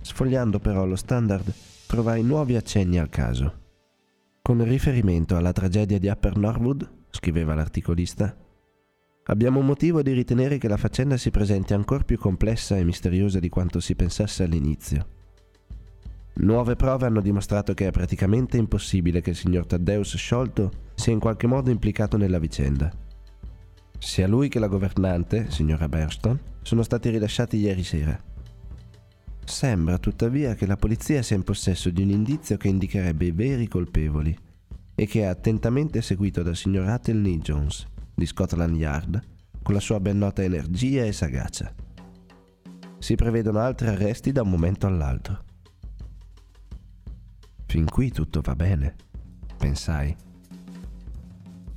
Sfogliando 0.00 0.58
però 0.58 0.86
lo 0.86 0.96
standard, 0.96 1.52
trovai 1.86 2.22
nuovi 2.22 2.56
accenni 2.56 2.98
al 2.98 3.10
caso. 3.10 3.58
Con 4.40 4.64
riferimento 4.64 5.36
alla 5.36 5.52
tragedia 5.52 5.98
di 5.98 6.08
Upper 6.08 6.38
Norwood, 6.38 6.90
scriveva 7.10 7.54
l'articolista, 7.54 8.34
Abbiamo 9.24 9.60
motivo 9.60 10.00
di 10.00 10.12
ritenere 10.12 10.56
che 10.56 10.68
la 10.68 10.78
faccenda 10.78 11.18
si 11.18 11.30
presenti 11.30 11.74
ancora 11.74 12.04
più 12.04 12.16
complessa 12.16 12.78
e 12.78 12.84
misteriosa 12.84 13.38
di 13.38 13.50
quanto 13.50 13.80
si 13.80 13.94
pensasse 13.94 14.44
all'inizio. 14.44 15.21
Nuove 16.34 16.76
prove 16.76 17.06
hanno 17.06 17.20
dimostrato 17.20 17.74
che 17.74 17.88
è 17.88 17.90
praticamente 17.90 18.56
impossibile 18.56 19.20
che 19.20 19.30
il 19.30 19.36
signor 19.36 19.66
Taddeus 19.66 20.16
sciolto 20.16 20.70
sia 20.94 21.12
in 21.12 21.18
qualche 21.18 21.46
modo 21.46 21.70
implicato 21.70 22.16
nella 22.16 22.38
vicenda. 22.38 22.90
Sia 23.98 24.26
lui 24.26 24.48
che 24.48 24.58
la 24.58 24.66
governante, 24.66 25.50
signora 25.50 25.88
Burston, 25.88 26.40
sono 26.62 26.82
stati 26.82 27.10
rilasciati 27.10 27.58
ieri 27.58 27.84
sera. 27.84 28.18
Sembra 29.44 29.98
tuttavia 29.98 30.54
che 30.54 30.66
la 30.66 30.76
polizia 30.76 31.22
sia 31.22 31.36
in 31.36 31.42
possesso 31.42 31.90
di 31.90 32.02
un 32.02 32.10
indizio 32.10 32.56
che 32.56 32.68
indicherebbe 32.68 33.26
i 33.26 33.32
veri 33.32 33.68
colpevoli 33.68 34.36
e 34.94 35.06
che 35.06 35.20
è 35.20 35.24
attentamente 35.24 36.00
seguito 36.00 36.42
dal 36.42 36.56
signor 36.56 36.88
Athelney 36.88 37.38
Jones 37.38 37.86
di 38.14 38.24
Scotland 38.24 38.76
Yard 38.76 39.20
con 39.62 39.74
la 39.74 39.80
sua 39.80 40.00
ben 40.00 40.18
nota 40.18 40.42
energia 40.42 41.04
e 41.04 41.12
sagacia. 41.12 41.72
Si 42.98 43.14
prevedono 43.16 43.58
altri 43.58 43.88
arresti 43.88 44.32
da 44.32 44.42
un 44.42 44.50
momento 44.50 44.86
all'altro. 44.86 45.44
Fin 47.72 47.88
qui 47.88 48.10
tutto 48.10 48.42
va 48.42 48.54
bene, 48.54 48.94
pensai. 49.56 50.14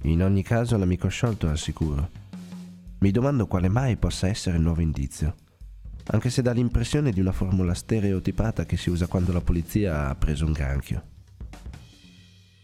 In 0.02 0.24
ogni 0.24 0.44
caso 0.44 0.76
l'amico 0.76 1.08
sciolto 1.08 1.48
è 1.48 1.52
al 1.52 1.58
sicuro. 1.58 2.10
Mi 3.00 3.12
domando 3.12 3.48
quale 3.48 3.70
mai 3.70 3.96
possa 3.96 4.28
essere 4.28 4.58
il 4.58 4.62
nuovo 4.62 4.82
indizio, 4.82 5.36
anche 6.08 6.30
se 6.30 6.42
dà 6.42 6.52
l'impressione 6.52 7.14
di 7.14 7.22
una 7.22 7.32
formula 7.32 7.74
stereotipata 7.74 8.66
che 8.66 8.76
si 8.76 8.90
usa 8.90 9.08
quando 9.08 9.32
la 9.32 9.40
polizia 9.40 10.10
ha 10.10 10.16
preso 10.16 10.46
un 10.46 10.52
granchio. 10.52 11.02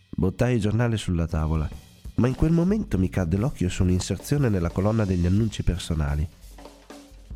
Buttai 0.09 0.55
il 0.55 0.59
giornale 0.59 0.97
sulla 0.97 1.25
tavola 1.25 1.69
ma 2.15 2.27
in 2.27 2.35
quel 2.35 2.51
momento 2.51 2.97
mi 2.97 3.07
cadde 3.07 3.37
l'occhio 3.37 3.69
su 3.69 3.83
un'inserzione 3.83 4.49
nella 4.49 4.71
colonna 4.71 5.05
degli 5.05 5.25
annunci 5.25 5.63
personali. 5.63 6.27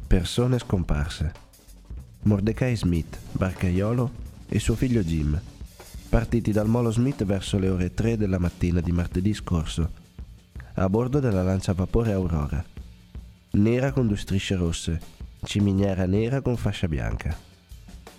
Persone 0.07 0.59
scomparse. 0.59 1.31
Mordecai 2.23 2.75
Smith, 2.75 3.17
barcaiolo, 3.31 4.23
e 4.47 4.59
suo 4.59 4.75
figlio 4.75 5.01
Jim, 5.01 5.41
partiti 6.07 6.51
dal 6.51 6.67
Molo 6.67 6.91
Smith 6.91 7.23
verso 7.25 7.57
le 7.57 7.69
ore 7.69 7.93
3 7.93 8.17
della 8.17 8.39
mattina 8.39 8.79
di 8.81 8.91
martedì 8.91 9.33
scorso, 9.33 9.89
a 10.75 10.89
bordo 10.89 11.19
della 11.19 11.43
lancia 11.43 11.71
a 11.71 11.75
vapore 11.75 12.11
Aurora, 12.13 12.63
nera 13.51 13.91
con 13.91 14.07
due 14.07 14.17
strisce 14.17 14.55
rosse, 14.55 14.99
ciminiera 15.43 16.05
nera 16.05 16.41
con 16.41 16.57
fascia 16.57 16.87
bianca. 16.87 17.37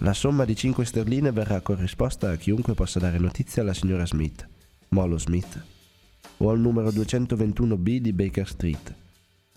La 0.00 0.12
somma 0.12 0.44
di 0.44 0.54
5 0.54 0.84
sterline 0.84 1.30
verrà 1.32 1.60
corrisposta 1.60 2.30
a 2.30 2.36
chiunque 2.36 2.74
possa 2.74 2.98
dare 2.98 3.18
notizia 3.18 3.62
alla 3.62 3.74
signora 3.74 4.06
Smith, 4.06 4.46
Molo 4.88 5.18
Smith, 5.18 5.62
o 6.38 6.50
al 6.50 6.58
numero 6.58 6.90
221B 6.90 7.96
di 7.96 8.12
Baker 8.12 8.46
Street, 8.46 8.94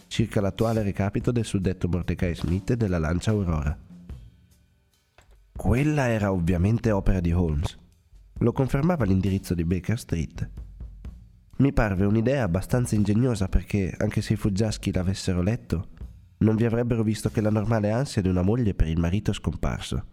circa 0.08 0.42
l'attuale 0.42 0.82
recapito 0.82 1.32
del 1.32 1.46
suddetto 1.46 1.88
Mordecai 1.88 2.36
Smith 2.36 2.72
e 2.72 2.78
della 2.78 3.00
lancia 3.00 3.32
Aurora. 3.32 3.78
Quella 5.56 6.08
era 6.08 6.32
ovviamente 6.32 6.92
opera 6.92 7.20
di 7.20 7.34
Holmes. 7.34 7.78
Lo 8.40 8.54
confermava 8.54 9.04
l'indirizzo 9.04 9.54
di 9.54 9.66
Baker 9.66 10.00
Street. 10.00 10.50
Mi 11.58 11.74
parve 11.74 12.06
un'idea 12.06 12.44
abbastanza 12.44 12.96
ingegnosa 12.96 13.50
perché, 13.50 13.94
anche 13.98 14.22
se 14.22 14.34
i 14.34 14.38
fuggiaschi 14.38 14.94
l'avessero 14.94 15.42
letto, 15.42 15.90
non 16.38 16.56
vi 16.56 16.64
avrebbero 16.64 17.04
visto 17.04 17.30
che 17.30 17.42
la 17.42 17.50
normale 17.50 17.92
ansia 17.92 18.22
di 18.22 18.30
una 18.30 18.42
moglie 18.42 18.74
per 18.74 18.88
il 18.88 18.98
marito 18.98 19.34
scomparso. 19.34 20.06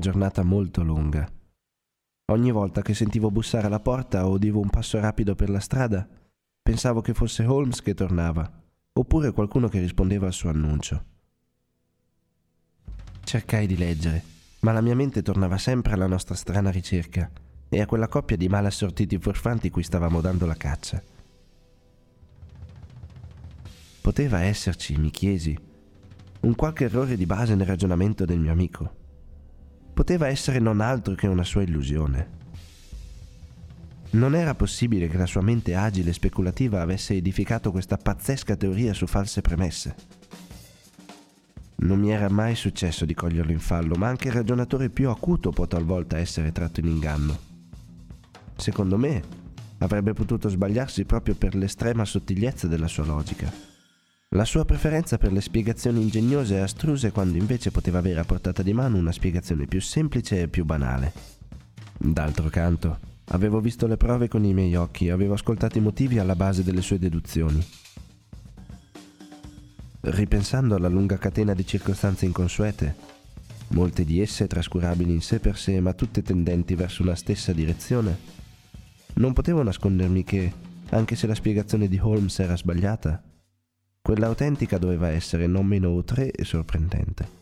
Giornata 0.00 0.42
molto 0.42 0.82
lunga. 0.82 1.30
Ogni 2.32 2.50
volta 2.50 2.82
che 2.82 2.94
sentivo 2.94 3.30
bussare 3.30 3.68
alla 3.68 3.78
porta 3.78 4.26
o 4.26 4.32
udivo 4.32 4.58
un 4.58 4.70
passo 4.70 4.98
rapido 4.98 5.36
per 5.36 5.48
la 5.48 5.60
strada, 5.60 6.08
pensavo 6.60 7.00
che 7.00 7.14
fosse 7.14 7.44
Holmes 7.44 7.82
che 7.82 7.94
tornava, 7.94 8.50
oppure 8.92 9.30
qualcuno 9.30 9.68
che 9.68 9.78
rispondeva 9.78 10.26
al 10.26 10.32
suo 10.32 10.50
annuncio. 10.50 11.04
Cercai 13.22 13.66
di 13.68 13.76
leggere, 13.76 14.24
ma 14.60 14.72
la 14.72 14.80
mia 14.80 14.96
mente 14.96 15.22
tornava 15.22 15.58
sempre 15.58 15.92
alla 15.92 16.06
nostra 16.08 16.34
strana 16.34 16.70
ricerca 16.70 17.30
e 17.68 17.80
a 17.80 17.86
quella 17.86 18.08
coppia 18.08 18.36
di 18.36 18.48
male 18.48 18.68
assortiti 18.68 19.18
furfanti 19.18 19.70
cui 19.70 19.84
stavamo 19.84 20.20
dando 20.20 20.46
la 20.46 20.56
caccia. 20.56 21.02
Poteva 24.00 24.40
esserci, 24.40 24.96
mi 24.96 25.10
chiesi, 25.10 25.56
un 26.40 26.54
qualche 26.54 26.84
errore 26.84 27.16
di 27.16 27.26
base 27.26 27.54
nel 27.54 27.66
ragionamento 27.66 28.24
del 28.24 28.38
mio 28.38 28.50
amico 28.50 28.98
poteva 30.00 30.28
essere 30.28 30.60
non 30.60 30.80
altro 30.80 31.14
che 31.14 31.26
una 31.26 31.44
sua 31.44 31.60
illusione. 31.60 32.38
Non 34.12 34.34
era 34.34 34.54
possibile 34.54 35.08
che 35.08 35.18
la 35.18 35.26
sua 35.26 35.42
mente 35.42 35.74
agile 35.74 36.08
e 36.08 36.14
speculativa 36.14 36.80
avesse 36.80 37.12
edificato 37.12 37.70
questa 37.70 37.98
pazzesca 37.98 38.56
teoria 38.56 38.94
su 38.94 39.06
false 39.06 39.42
premesse. 39.42 39.94
Non 41.80 42.00
mi 42.00 42.12
era 42.12 42.30
mai 42.30 42.54
successo 42.54 43.04
di 43.04 43.12
coglierlo 43.12 43.52
in 43.52 43.58
fallo, 43.58 43.94
ma 43.96 44.08
anche 44.08 44.28
il 44.28 44.34
ragionatore 44.34 44.88
più 44.88 45.10
acuto 45.10 45.50
può 45.50 45.66
talvolta 45.66 46.16
essere 46.16 46.50
tratto 46.50 46.80
in 46.80 46.86
inganno. 46.86 47.38
Secondo 48.56 48.96
me, 48.96 49.22
avrebbe 49.80 50.14
potuto 50.14 50.48
sbagliarsi 50.48 51.04
proprio 51.04 51.34
per 51.34 51.54
l'estrema 51.54 52.06
sottigliezza 52.06 52.66
della 52.66 52.88
sua 52.88 53.04
logica. 53.04 53.69
La 54.36 54.44
sua 54.44 54.64
preferenza 54.64 55.18
per 55.18 55.32
le 55.32 55.40
spiegazioni 55.40 56.02
ingegnose 56.02 56.54
e 56.54 56.60
astruse 56.60 57.10
quando 57.10 57.36
invece 57.36 57.72
poteva 57.72 57.98
avere 57.98 58.20
a 58.20 58.24
portata 58.24 58.62
di 58.62 58.72
mano 58.72 58.96
una 58.96 59.10
spiegazione 59.10 59.66
più 59.66 59.80
semplice 59.80 60.42
e 60.42 60.46
più 60.46 60.64
banale. 60.64 61.12
D'altro 61.98 62.48
canto, 62.48 63.00
avevo 63.32 63.58
visto 63.58 63.88
le 63.88 63.96
prove 63.96 64.28
con 64.28 64.44
i 64.44 64.54
miei 64.54 64.76
occhi 64.76 65.10
avevo 65.10 65.34
ascoltato 65.34 65.78
i 65.78 65.80
motivi 65.80 66.20
alla 66.20 66.36
base 66.36 66.62
delle 66.62 66.80
sue 66.80 67.00
deduzioni. 67.00 67.60
Ripensando 70.02 70.76
alla 70.76 70.88
lunga 70.88 71.18
catena 71.18 71.52
di 71.52 71.66
circostanze 71.66 72.24
inconsuete, 72.24 72.94
molte 73.70 74.04
di 74.04 74.20
esse 74.20 74.46
trascurabili 74.46 75.12
in 75.12 75.22
sé 75.22 75.40
per 75.40 75.58
sé 75.58 75.80
ma 75.80 75.92
tutte 75.92 76.22
tendenti 76.22 76.76
verso 76.76 77.02
una 77.02 77.16
stessa 77.16 77.52
direzione, 77.52 78.16
non 79.14 79.32
potevo 79.32 79.64
nascondermi 79.64 80.22
che, 80.22 80.52
anche 80.90 81.16
se 81.16 81.26
la 81.26 81.34
spiegazione 81.34 81.88
di 81.88 81.98
Holmes 81.98 82.38
era 82.38 82.56
sbagliata, 82.56 83.24
quella 84.02 84.26
autentica 84.26 84.78
doveva 84.78 85.08
essere 85.08 85.46
non 85.46 85.66
meno 85.66 85.90
outré 85.90 86.30
e 86.30 86.44
sorprendente. 86.44 87.38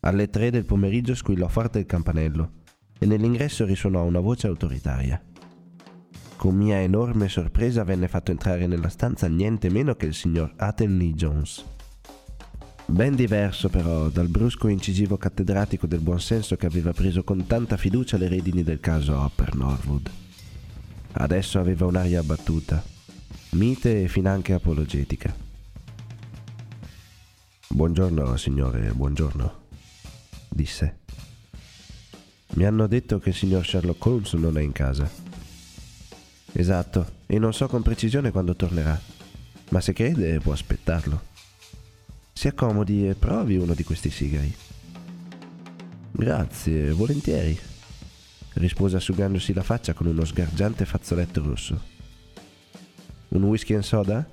Alle 0.00 0.28
tre 0.28 0.50
del 0.50 0.64
pomeriggio 0.64 1.14
squillò 1.14 1.48
forte 1.48 1.78
il 1.78 1.86
campanello 1.86 2.62
e 2.98 3.06
nell'ingresso 3.06 3.64
risuonò 3.64 4.04
una 4.04 4.20
voce 4.20 4.46
autoritaria. 4.46 5.20
Con 6.36 6.56
mia 6.56 6.80
enorme 6.80 7.28
sorpresa 7.28 7.84
venne 7.84 8.06
fatto 8.06 8.30
entrare 8.30 8.66
nella 8.66 8.90
stanza 8.90 9.26
niente 9.28 9.70
meno 9.70 9.94
che 9.94 10.06
il 10.06 10.14
signor 10.14 10.52
Athenley 10.56 11.14
Jones. 11.14 11.64
Ben 12.86 13.14
diverso 13.14 13.70
però 13.70 14.08
dal 14.08 14.28
brusco 14.28 14.68
incisivo 14.68 15.16
cattedratico 15.16 15.86
del 15.86 16.00
buonsenso 16.00 16.56
che 16.56 16.66
aveva 16.66 16.92
preso 16.92 17.24
con 17.24 17.46
tanta 17.46 17.78
fiducia 17.78 18.18
le 18.18 18.28
redini 18.28 18.62
del 18.62 18.80
caso 18.80 19.18
Hopper 19.18 19.54
Norwood. 19.54 20.10
Adesso 21.12 21.58
aveva 21.58 21.86
un'aria 21.86 22.20
abbattuta, 22.20 22.82
mite 23.54 24.02
e 24.02 24.08
finanche 24.08 24.52
apologetica. 24.52 25.34
Buongiorno, 27.68 28.36
signore, 28.36 28.90
buongiorno, 28.92 29.62
disse. 30.48 30.98
Mi 32.54 32.64
hanno 32.64 32.88
detto 32.88 33.18
che 33.20 33.28
il 33.30 33.34
signor 33.34 33.64
Sherlock 33.64 34.04
Holmes 34.04 34.32
non 34.34 34.58
è 34.58 34.60
in 34.60 34.72
casa. 34.72 35.08
Esatto, 36.52 37.12
e 37.26 37.38
non 37.38 37.52
so 37.52 37.68
con 37.68 37.82
precisione 37.82 38.32
quando 38.32 38.56
tornerà, 38.56 39.00
ma 39.70 39.80
se 39.80 39.92
crede 39.92 40.40
può 40.40 40.52
aspettarlo. 40.52 41.32
Si 42.32 42.48
accomodi 42.48 43.08
e 43.08 43.14
provi 43.14 43.56
uno 43.56 43.74
di 43.74 43.84
questi 43.84 44.10
sigari. 44.10 44.52
Grazie, 46.10 46.90
volentieri, 46.90 47.56
rispose 48.54 48.96
asciugandosi 48.96 49.52
la 49.52 49.62
faccia 49.62 49.92
con 49.92 50.06
uno 50.06 50.24
sgargiante 50.24 50.84
fazzoletto 50.84 51.42
rosso. 51.42 51.93
Un 53.34 53.42
whisky 53.42 53.74
and 53.74 53.82
soda? 53.82 54.24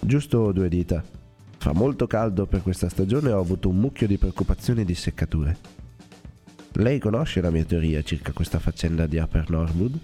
Giusto 0.00 0.50
due 0.50 0.68
dita. 0.68 1.04
Fa 1.56 1.72
molto 1.72 2.08
caldo 2.08 2.44
per 2.46 2.60
questa 2.60 2.88
stagione 2.88 3.28
e 3.28 3.32
ho 3.32 3.38
avuto 3.38 3.68
un 3.68 3.76
mucchio 3.76 4.08
di 4.08 4.18
preoccupazioni 4.18 4.80
e 4.80 4.84
di 4.84 4.94
seccature. 4.96 5.56
Lei 6.72 6.98
conosce 6.98 7.40
la 7.40 7.50
mia 7.50 7.64
teoria 7.64 8.02
circa 8.02 8.32
questa 8.32 8.58
faccenda 8.58 9.06
di 9.06 9.18
Upper 9.18 9.50
Norwood? 9.50 9.98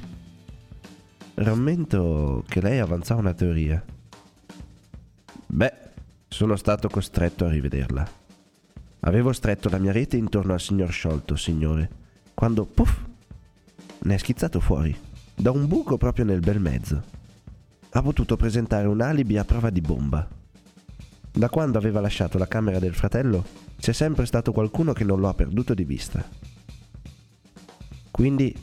Rammento 1.35 2.45
che 2.47 2.61
lei 2.61 2.79
avanzò 2.79 3.17
una 3.17 3.35
teoria. 3.35 3.85
Beh, 5.47 5.75
sono 6.29 6.55
stato 6.55 6.89
costretto 6.89 7.47
a 7.47 7.51
rivederla. 7.51 8.09
Avevo 9.01 9.33
stretto 9.33 9.69
la 9.69 9.79
mia 9.79 9.91
rete 9.91 10.17
intorno 10.17 10.53
al 10.53 10.61
signor 10.61 10.93
Sciolto, 10.93 11.35
signore, 11.35 11.91
quando, 12.33 12.65
puff, 12.65 12.97
ne 14.03 14.15
è 14.15 14.19
schizzato 14.19 14.61
fuori, 14.61 14.97
da 15.35 15.51
un 15.51 15.67
buco 15.67 15.97
proprio 15.97 16.25
nel 16.25 16.39
bel 16.39 16.61
mezzo 16.61 17.21
ha 17.95 18.03
potuto 18.03 18.37
presentare 18.37 18.87
un 18.87 19.03
alibi 19.03 19.37
a 19.37 19.45
prova 19.45 19.69
di 19.69 19.83
bomba. 19.83 20.27
Da 21.31 21.49
quando 21.51 21.77
aveva 21.77 22.01
lasciato 22.01 22.39
la 22.39 22.49
camera 22.49 22.79
del 22.79 22.95
fratello 22.95 23.45
c'è 23.79 23.93
sempre 23.93 24.25
stato 24.25 24.53
qualcuno 24.53 24.93
che 24.93 25.05
non 25.05 25.21
lo 25.21 25.29
ha 25.29 25.35
perduto 25.35 25.75
di 25.75 25.85
vista. 25.85 26.27
Quindi 28.11 28.55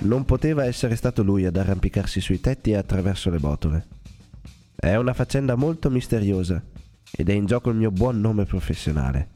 non 0.00 0.24
poteva 0.24 0.64
essere 0.64 0.96
stato 0.96 1.22
lui 1.22 1.46
ad 1.46 1.56
arrampicarsi 1.56 2.20
sui 2.20 2.40
tetti 2.40 2.72
e 2.72 2.76
attraverso 2.76 3.30
le 3.30 3.38
botole. 3.38 3.86
È 4.74 4.94
una 4.96 5.14
faccenda 5.14 5.54
molto 5.54 5.88
misteriosa 5.88 6.62
ed 7.10 7.30
è 7.30 7.32
in 7.32 7.46
gioco 7.46 7.70
il 7.70 7.76
mio 7.76 7.90
buon 7.90 8.20
nome 8.20 8.44
professionale. 8.44 9.28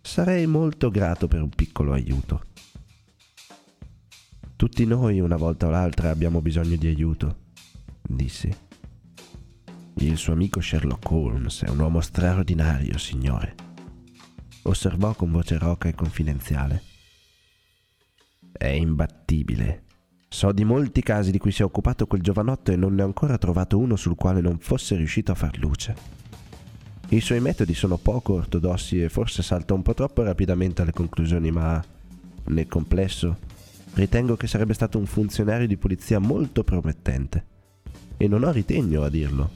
Sarei 0.00 0.46
molto 0.46 0.90
grato 0.90 1.28
per 1.28 1.40
un 1.40 1.50
piccolo 1.50 1.92
aiuto. 1.92 2.46
Tutti 4.56 4.84
noi 4.86 5.20
una 5.20 5.36
volta 5.36 5.68
o 5.68 5.70
l'altra 5.70 6.10
abbiamo 6.10 6.40
bisogno 6.40 6.76
di 6.76 6.88
aiuto 6.88 7.39
dissi. 8.16 8.54
Il 9.94 10.16
suo 10.16 10.32
amico 10.32 10.60
Sherlock 10.60 11.10
Holmes 11.10 11.62
è 11.62 11.68
un 11.68 11.78
uomo 11.78 12.00
straordinario, 12.00 12.96
signore, 12.96 13.54
osservò 14.62 15.14
con 15.14 15.30
voce 15.30 15.58
roca 15.58 15.88
e 15.88 15.94
confidenziale. 15.94 16.82
È 18.50 18.68
imbattibile. 18.68 19.84
So 20.28 20.52
di 20.52 20.64
molti 20.64 21.02
casi 21.02 21.30
di 21.30 21.38
cui 21.38 21.52
si 21.52 21.62
è 21.62 21.64
occupato 21.64 22.06
quel 22.06 22.22
giovanotto 22.22 22.72
e 22.72 22.76
non 22.76 22.94
ne 22.94 23.02
ho 23.02 23.06
ancora 23.06 23.36
trovato 23.36 23.78
uno 23.78 23.96
sul 23.96 24.14
quale 24.14 24.40
non 24.40 24.58
fosse 24.58 24.96
riuscito 24.96 25.32
a 25.32 25.34
far 25.34 25.58
luce. 25.58 25.94
I 27.08 27.20
suoi 27.20 27.40
metodi 27.40 27.74
sono 27.74 27.96
poco 27.96 28.34
ortodossi 28.34 29.02
e 29.02 29.08
forse 29.08 29.42
salta 29.42 29.74
un 29.74 29.82
po' 29.82 29.94
troppo 29.94 30.22
rapidamente 30.22 30.82
alle 30.82 30.92
conclusioni, 30.92 31.50
ma 31.50 31.84
nel 32.44 32.68
complesso 32.68 33.36
ritengo 33.94 34.36
che 34.36 34.46
sarebbe 34.46 34.72
stato 34.72 34.98
un 34.98 35.06
funzionario 35.06 35.66
di 35.66 35.76
polizia 35.76 36.20
molto 36.20 36.62
promettente 36.62 37.58
e 38.22 38.28
non 38.28 38.44
ho 38.44 38.50
ritegno 38.50 39.02
a 39.02 39.08
dirlo. 39.08 39.48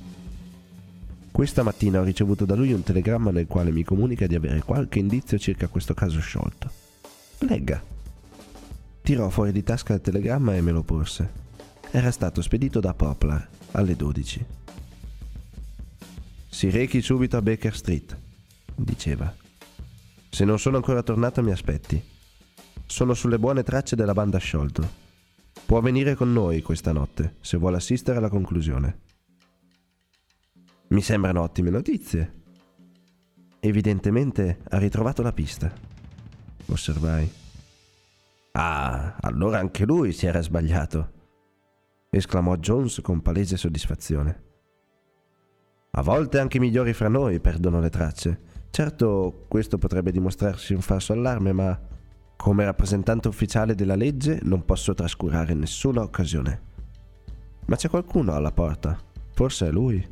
Questa 1.31 1.63
mattina 1.63 2.01
ho 2.01 2.03
ricevuto 2.03 2.47
da 2.47 2.55
lui 2.55 2.73
un 2.73 2.83
telegramma 2.83 3.31
nel 3.31 3.47
quale 3.47 3.71
mi 3.71 3.85
comunica 3.85 4.27
di 4.27 4.35
avere 4.35 4.63
qualche 4.63 5.01
indizio 5.01 5.37
circa 5.37 5.69
questo 5.69 5.93
caso 5.93 6.19
sciolto. 6.19 6.71
Legga. 7.41 7.83
Tirò 9.03 9.29
fuori 9.29 9.53
di 9.53 9.63
tasca 9.63 9.93
il 9.93 10.01
telegramma 10.01 10.57
e 10.57 10.63
me 10.63 10.71
lo 10.71 10.83
porse. 10.83 11.29
Era 11.91 12.11
stato 12.11 12.41
spedito 12.41 12.81
da 12.81 12.95
Poplar 12.95 13.47
alle 13.73 13.97
12. 13.97 14.45
Si 16.49 16.71
rechi 16.71 17.03
subito 17.03 17.37
a 17.37 17.43
Baker 17.43 17.77
Street, 17.77 18.17
diceva. 18.75 19.31
Se 20.31 20.45
non 20.47 20.59
sono 20.59 20.77
ancora 20.77 21.03
tornato 21.03 21.43
mi 21.43 21.51
aspetti. 21.51 22.03
Sono 22.87 23.13
sulle 23.13 23.39
buone 23.39 23.63
tracce 23.63 23.95
della 23.95 24.15
banda 24.15 24.39
sciolto. 24.39 25.04
Può 25.67 25.81
venire 25.81 26.15
con 26.15 26.33
noi 26.33 26.61
questa 26.61 26.93
notte, 26.93 27.37
se 27.41 27.57
vuole 27.57 27.77
assistere 27.77 28.19
alla 28.19 28.29
conclusione. 28.29 29.01
Mi 30.89 31.01
sembrano 31.01 31.41
ottime 31.41 31.71
notizie. 31.71 32.43
Evidentemente 33.61 34.61
ha 34.69 34.79
ritrovato 34.79 35.23
la 35.23 35.33
pista. 35.33 35.73
Osservai. 36.67 37.31
Ah, 38.53 39.17
allora 39.21 39.59
anche 39.59 39.87
lui 39.87 40.13
si 40.13 40.27
era 40.27 40.43
sbagliato, 40.43 41.13
esclamò 42.11 42.57
Jones 42.57 43.01
con 43.01 43.23
palese 43.23 43.57
soddisfazione. 43.57 44.43
A 45.93 46.03
volte 46.03 46.39
anche 46.39 46.59
i 46.59 46.61
migliori 46.61 46.93
fra 46.93 47.09
noi 47.09 47.41
perdono 47.41 47.81
le 47.81 47.91
tracce. 47.91 48.41
Certo, 48.71 49.47
questo 49.49 49.79
potrebbe 49.79 50.13
dimostrarsi 50.13 50.75
un 50.75 50.83
falso 50.83 51.13
allarme, 51.13 51.53
ma 51.53 51.81
come 52.45 52.67
rappresentante 52.67 53.27
ufficiale 53.27 53.75
della 53.75 53.95
legge 53.95 54.39
non 54.43 54.67
posso 54.67 54.93
trascurare 54.93 55.55
nessuna 55.55 56.03
occasione. 56.03 56.61
Ma 57.65 57.77
c'è 57.77 57.89
qualcuno 57.89 58.35
alla 58.35 58.53
porta. 58.53 58.99
Forse 59.33 59.69
è 59.69 59.71
lui. 59.71 60.07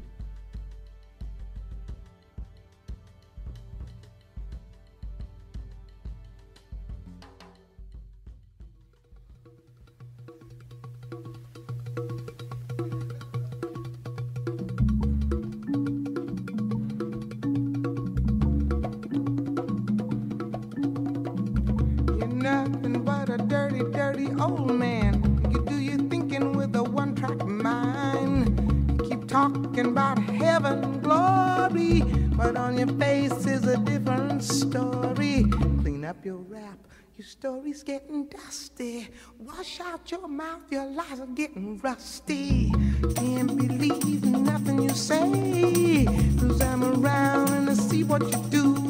Nothing 22.42 23.04
but 23.04 23.28
a 23.30 23.38
dirty, 23.38 23.84
dirty 23.92 24.28
old 24.40 24.74
man. 24.74 25.14
You 25.52 25.64
do 25.64 25.78
your 25.78 25.98
thinking 26.08 26.56
with 26.56 26.74
a 26.74 26.82
one 26.82 27.14
track 27.14 27.44
mind. 27.46 28.58
You 28.90 29.08
Keep 29.08 29.28
talking 29.28 29.86
about 29.86 30.18
heaven 30.18 31.00
glory, 31.00 32.02
but 32.36 32.56
on 32.56 32.78
your 32.78 32.92
face 32.98 33.46
is 33.46 33.64
a 33.66 33.76
different 33.76 34.42
story. 34.42 35.44
Clean 35.82 36.04
up 36.04 36.24
your 36.24 36.38
rap. 36.38 36.78
Your 37.16 37.26
story's 37.26 37.84
getting 37.84 38.26
dusty. 38.26 39.08
Wash 39.38 39.80
out 39.80 40.10
your 40.10 40.26
mouth, 40.26 40.62
your 40.70 40.86
lies 40.86 41.20
are 41.20 41.26
getting 41.26 41.78
rusty. 41.78 42.72
Can't 43.14 43.56
believe 43.56 44.24
nothing 44.24 44.82
you 44.82 44.90
say. 44.90 46.06
Cause 46.40 46.60
I'm 46.60 46.82
around 46.82 47.50
and 47.50 47.70
I 47.70 47.74
see 47.74 48.02
what 48.02 48.22
you 48.22 48.42
do. 48.50 48.81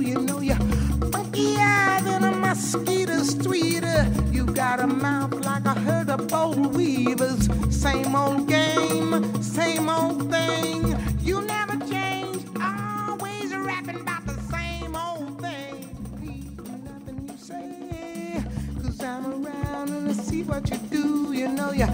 A 2.53 2.55
mosquito 2.55 3.23
streeter. 3.23 4.13
You 4.31 4.45
got 4.45 4.79
a 4.81 4.87
mouth 4.87 5.33
like 5.47 5.65
a 5.65 5.75
herd 5.81 6.11
of 6.11 6.29
boll 6.29 6.55
weavers. 6.55 7.49
Same 7.75 8.15
old 8.15 8.47
game, 8.47 9.43
same 9.43 9.89
old 9.89 10.31
thing. 10.31 10.95
You 11.21 11.41
never 11.43 11.79
change, 11.87 12.45
always 12.61 13.55
rapping 13.57 14.01
about 14.01 14.27
the 14.27 14.39
same 14.53 14.95
old 14.95 15.41
thing. 15.41 16.55
Nothing 16.85 17.29
you 17.29 17.37
say. 17.39 18.45
Cause 18.83 19.03
I'm 19.03 19.47
around 19.47 19.89
and 19.91 20.11
I 20.11 20.13
see 20.13 20.43
what 20.43 20.69
you 20.71 20.77
do. 20.91 21.33
You 21.33 21.49
know 21.49 21.73
you're 21.73 21.87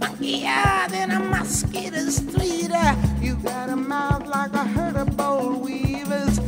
funkier 0.00 0.88
than 0.90 1.12
a 1.12 1.20
mosquito 1.20 2.08
streeter. 2.10 2.96
You 3.20 3.36
got 3.36 3.68
a 3.68 3.76
mouth 3.76 4.26
like 4.26 4.54
a 4.54 4.64
herd 4.64 4.96
of 4.96 5.16
boll 5.16 5.60
weavers. 5.60 6.40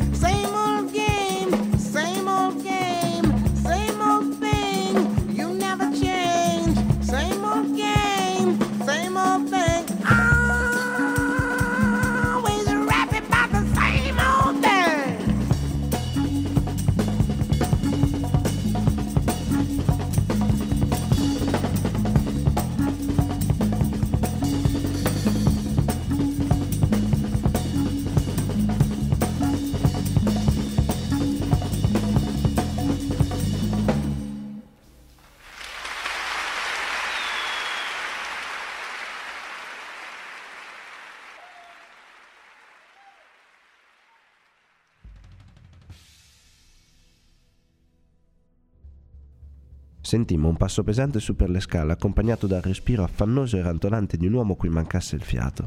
Sentimmo 50.12 50.48
un 50.48 50.58
passo 50.58 50.84
pesante 50.84 51.20
su 51.20 51.34
per 51.34 51.48
le 51.48 51.58
scale, 51.58 51.92
accompagnato 51.92 52.46
dal 52.46 52.60
respiro 52.60 53.02
affannoso 53.02 53.56
e 53.56 53.62
rantolante 53.62 54.18
di 54.18 54.26
un 54.26 54.34
uomo 54.34 54.56
cui 54.56 54.68
mancasse 54.68 55.16
il 55.16 55.22
fiato. 55.22 55.66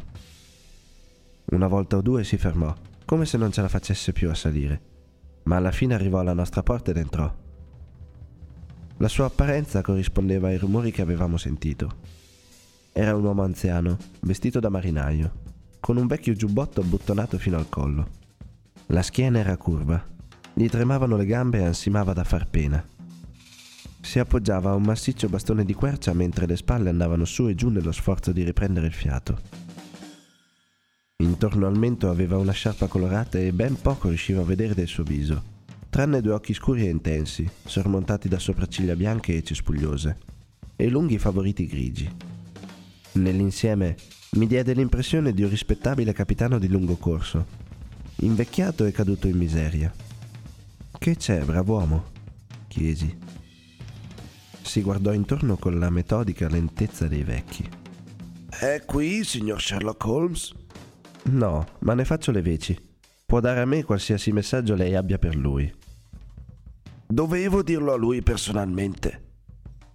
Una 1.45 1.65
volta 1.65 1.97
o 1.97 2.01
due 2.03 2.23
si 2.23 2.37
fermò, 2.37 2.71
come 3.05 3.25
se 3.25 3.39
non 3.39 3.51
ce 3.51 3.61
la 3.63 3.67
facesse 3.67 4.13
più 4.13 4.29
a 4.29 4.35
salire, 4.35 4.81
ma 5.45 5.55
alla 5.55 5.71
fine 5.71 5.95
arrivò 5.95 6.19
alla 6.19 6.35
nostra 6.35 6.61
porta 6.61 6.91
ed 6.91 6.97
entrò. 6.97 7.35
La 8.97 9.07
sua 9.07 9.25
apparenza 9.25 9.81
corrispondeva 9.81 10.49
ai 10.49 10.59
rumori 10.59 10.91
che 10.91 11.01
avevamo 11.01 11.37
sentito. 11.37 11.95
Era 12.93 13.15
un 13.15 13.23
uomo 13.23 13.41
anziano, 13.41 13.97
vestito 14.19 14.59
da 14.59 14.69
marinaio, 14.69 15.41
con 15.79 15.97
un 15.97 16.05
vecchio 16.05 16.35
giubbotto 16.35 16.81
abbottonato 16.81 17.39
fino 17.39 17.57
al 17.57 17.67
collo. 17.67 18.09
La 18.89 19.01
schiena 19.01 19.39
era 19.39 19.57
curva, 19.57 20.05
gli 20.53 20.69
tremavano 20.69 21.15
le 21.15 21.25
gambe 21.25 21.57
e 21.57 21.65
ansimava 21.65 22.13
da 22.13 22.23
far 22.23 22.47
pena. 22.47 22.93
Si 24.05 24.19
appoggiava 24.19 24.69
a 24.69 24.75
un 24.75 24.83
massiccio 24.83 25.27
bastone 25.27 25.65
di 25.65 25.73
quercia 25.73 26.13
mentre 26.13 26.45
le 26.45 26.55
spalle 26.55 26.89
andavano 26.89 27.25
su 27.25 27.47
e 27.47 27.55
giù 27.55 27.69
nello 27.69 27.91
sforzo 27.91 28.31
di 28.31 28.43
riprendere 28.43 28.85
il 28.85 28.93
fiato. 28.93 29.41
Intorno 31.17 31.65
al 31.65 31.75
mento 31.75 32.11
aveva 32.11 32.37
una 32.37 32.51
sciarpa 32.51 32.85
colorata 32.85 33.39
e 33.39 33.51
ben 33.51 33.81
poco 33.81 34.09
riusciva 34.09 34.41
a 34.41 34.45
vedere 34.45 34.75
del 34.75 34.87
suo 34.87 35.03
viso, 35.03 35.43
tranne 35.89 36.21
due 36.21 36.33
occhi 36.33 36.53
scuri 36.53 36.85
e 36.85 36.91
intensi, 36.91 37.49
sormontati 37.65 38.29
da 38.29 38.37
sopracciglia 38.37 38.95
bianche 38.95 39.35
e 39.35 39.43
cespugliose, 39.43 40.17
e 40.75 40.87
lunghi 40.87 41.17
favoriti 41.17 41.65
grigi. 41.65 42.07
Nell'insieme 43.13 43.95
mi 44.33 44.45
diede 44.45 44.73
l'impressione 44.73 45.33
di 45.33 45.41
un 45.41 45.49
rispettabile 45.49 46.13
capitano 46.13 46.59
di 46.59 46.67
lungo 46.67 46.95
corso, 46.97 47.43
invecchiato 48.17 48.85
e 48.85 48.91
caduto 48.91 49.27
in 49.27 49.37
miseria. 49.37 49.91
Che 50.95 51.15
c'è, 51.15 51.43
brav'uomo? 51.43 52.13
chiesi. 52.67 53.24
Si 54.65 54.81
guardò 54.81 55.13
intorno 55.13 55.57
con 55.57 55.77
la 55.77 55.89
metodica 55.91 56.49
lentezza 56.49 57.07
dei 57.07 57.23
vecchi. 57.23 57.69
È 58.49 58.81
qui, 58.85 59.23
signor 59.23 59.61
Sherlock 59.61 60.03
Holmes? 60.05 60.53
No, 61.25 61.65
ma 61.79 61.93
ne 61.93 62.03
faccio 62.03 62.31
le 62.31 62.41
veci. 62.41 62.77
Può 63.25 63.39
dare 63.39 63.61
a 63.61 63.65
me 63.65 63.83
qualsiasi 63.83 64.31
messaggio 64.31 64.73
lei 64.75 64.95
abbia 64.95 65.17
per 65.17 65.35
lui, 65.35 65.71
Dovevo 67.07 67.61
dirlo 67.61 67.93
a 67.93 67.95
lui 67.95 68.21
personalmente. 68.23 69.21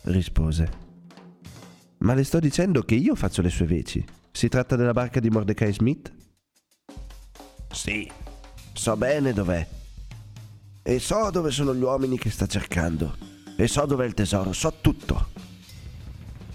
rispose. 0.04 0.88
Ma 1.98 2.14
le 2.14 2.22
sto 2.24 2.38
dicendo 2.38 2.82
che 2.82 2.94
io 2.94 3.14
faccio 3.16 3.42
le 3.42 3.50
sue 3.50 3.66
veci. 3.66 4.02
Si 4.30 4.48
tratta 4.48 4.76
della 4.76 4.92
barca 4.92 5.18
di 5.20 5.28
Mordecai 5.28 5.72
Smith? 5.72 6.12
Sì, 7.72 8.08
so 8.72 8.96
bene 8.96 9.32
dov'è. 9.32 9.66
E 10.82 10.98
so 11.00 11.30
dove 11.30 11.50
sono 11.50 11.74
gli 11.74 11.82
uomini 11.82 12.16
che 12.16 12.30
sta 12.30 12.46
cercando. 12.46 13.29
E 13.60 13.68
so 13.68 13.84
dov'è 13.84 14.06
il 14.06 14.14
tesoro, 14.14 14.54
so 14.54 14.72
tutto. 14.80 15.28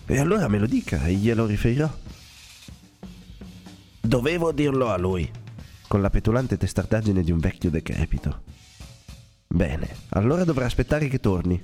E 0.07 0.17
allora 0.19 0.47
me 0.47 0.57
lo 0.57 0.65
dica 0.65 1.05
e 1.05 1.13
glielo 1.13 1.45
riferirò. 1.45 1.87
Dovevo 4.01 4.51
dirlo 4.51 4.89
a 4.89 4.97
lui. 4.97 5.29
Con 5.87 6.01
la 6.01 6.09
petulante 6.09 6.57
testardaggine 6.57 7.21
di 7.21 7.29
un 7.29 7.37
vecchio 7.37 7.69
decrepito. 7.69 8.41
Bene, 9.45 9.87
allora 10.09 10.43
dovrà 10.45 10.65
aspettare 10.65 11.07
che 11.07 11.19
torni. 11.19 11.63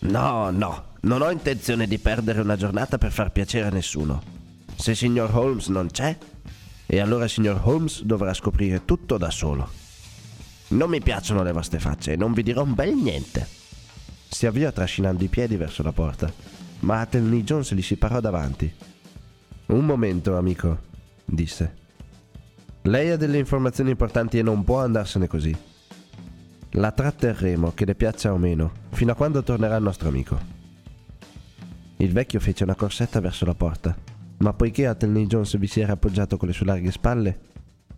No, 0.00 0.50
no, 0.50 0.92
non 1.00 1.22
ho 1.22 1.30
intenzione 1.30 1.86
di 1.86 1.98
perdere 1.98 2.42
una 2.42 2.56
giornata 2.56 2.98
per 2.98 3.12
far 3.12 3.32
piacere 3.32 3.68
a 3.68 3.70
nessuno. 3.70 4.22
Se 4.76 4.94
signor 4.94 5.34
Holmes 5.34 5.68
non 5.68 5.88
c'è, 5.88 6.14
E 6.88 7.00
allora 7.00 7.26
signor 7.26 7.62
Holmes 7.64 8.02
dovrà 8.02 8.34
scoprire 8.34 8.84
tutto 8.84 9.16
da 9.16 9.30
solo. 9.30 9.70
non 10.68 10.90
mi 10.90 11.00
piacciono 11.00 11.42
le 11.42 11.52
vostre 11.52 11.80
facce 11.80 12.12
e 12.12 12.16
non 12.16 12.34
vi 12.34 12.42
dirò 12.42 12.62
un 12.62 12.74
bel 12.74 12.94
niente. 12.94 13.55
Si 14.36 14.44
avviò 14.44 14.70
trascinando 14.70 15.24
i 15.24 15.28
piedi 15.28 15.56
verso 15.56 15.82
la 15.82 15.92
porta, 15.92 16.30
ma 16.80 17.00
Athelney 17.00 17.42
Jones 17.42 17.72
gli 17.72 17.80
si 17.80 17.96
parò 17.96 18.20
davanti. 18.20 18.70
Un 19.68 19.82
momento, 19.82 20.36
amico, 20.36 20.78
disse. 21.24 21.74
Lei 22.82 23.12
ha 23.12 23.16
delle 23.16 23.38
informazioni 23.38 23.88
importanti 23.88 24.36
e 24.36 24.42
non 24.42 24.62
può 24.62 24.82
andarsene 24.82 25.26
così. 25.26 25.56
La 26.72 26.92
tratterremo, 26.92 27.72
che 27.72 27.86
le 27.86 27.94
piaccia 27.94 28.30
o 28.30 28.36
meno, 28.36 28.72
fino 28.90 29.12
a 29.12 29.14
quando 29.14 29.42
tornerà 29.42 29.76
il 29.76 29.82
nostro 29.82 30.10
amico. 30.10 30.38
Il 31.96 32.12
vecchio 32.12 32.38
fece 32.38 32.64
una 32.64 32.74
corsetta 32.74 33.20
verso 33.20 33.46
la 33.46 33.54
porta, 33.54 33.96
ma 34.40 34.52
poiché 34.52 34.86
Athelney 34.86 35.24
Jones 35.24 35.56
vi 35.56 35.66
si 35.66 35.80
era 35.80 35.94
appoggiato 35.94 36.36
con 36.36 36.48
le 36.48 36.52
sue 36.52 36.66
larghe 36.66 36.92
spalle, 36.92 37.38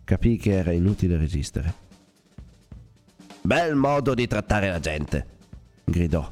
capì 0.05 0.37
che 0.37 0.53
era 0.53 0.71
inutile 0.71 1.17
resistere. 1.17 1.73
Bel 3.41 3.75
modo 3.75 4.13
di 4.13 4.25
trattare 4.25 4.69
la 4.69 4.79
gente, 4.79 5.37
Gridò, 5.89 6.31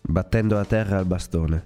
battendo 0.00 0.58
a 0.58 0.64
terra 0.64 1.00
il 1.00 1.06
bastone. 1.06 1.64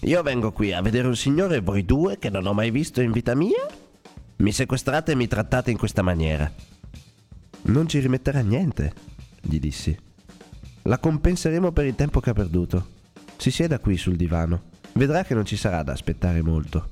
Io 0.00 0.22
vengo 0.22 0.50
qui 0.50 0.72
a 0.72 0.80
vedere 0.80 1.06
un 1.06 1.16
signore 1.16 1.60
voi 1.60 1.84
due, 1.84 2.18
che 2.18 2.30
non 2.30 2.46
ho 2.46 2.54
mai 2.54 2.70
visto 2.70 3.02
in 3.02 3.12
vita 3.12 3.34
mia, 3.34 3.66
mi 4.36 4.52
sequestrate 4.52 5.12
e 5.12 5.14
mi 5.14 5.26
trattate 5.26 5.70
in 5.70 5.76
questa 5.76 6.00
maniera. 6.00 6.50
Non 7.62 7.86
ci 7.86 7.98
rimetterà 7.98 8.40
niente, 8.40 8.92
gli 9.42 9.58
dissi. 9.58 9.96
La 10.82 10.98
compenseremo 10.98 11.70
per 11.72 11.84
il 11.84 11.94
tempo 11.94 12.20
che 12.20 12.30
ha 12.30 12.34
perduto. 12.34 12.96
Si 13.36 13.50
sieda 13.50 13.78
qui 13.78 13.98
sul 13.98 14.16
divano. 14.16 14.70
Vedrà 14.94 15.24
che 15.24 15.34
non 15.34 15.44
ci 15.44 15.56
sarà 15.56 15.82
da 15.82 15.92
aspettare 15.92 16.40
molto. 16.40 16.90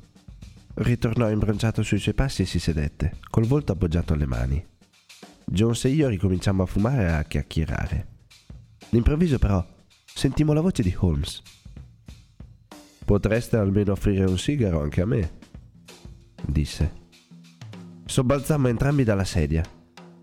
Ritornò 0.75 1.31
imbronciato 1.31 1.83
sui 1.83 1.99
suoi 1.99 2.15
passi 2.15 2.43
e 2.43 2.47
si 2.47 2.59
sedette, 2.59 3.17
col 3.31 3.47
volto 3.47 3.73
appoggiato 3.73 4.13
alle 4.13 4.27
mani. 4.27 4.63
Jones 5.47 5.87
e 5.87 5.89
io 5.89 6.09
ricominciammo 6.09 6.65
a 6.65 6.67
fumare 6.67 7.05
e 7.05 7.13
a 7.13 7.25
chiacchierare. 7.25 8.16
D'improvviso 8.91 9.39
però 9.39 9.65
sentimmo 10.05 10.53
la 10.53 10.61
voce 10.61 10.83
di 10.83 10.95
Holmes. 10.99 11.43
Potreste 13.05 13.57
almeno 13.57 13.93
offrire 13.93 14.25
un 14.25 14.39
sigaro 14.39 14.81
anche 14.81 15.01
a 15.01 15.07
me, 15.07 15.39
disse. 16.45 17.05
Sobbalzammo 18.05 18.69
entrambi 18.69 19.05
dalla 19.05 19.25
sedia. 19.25 19.65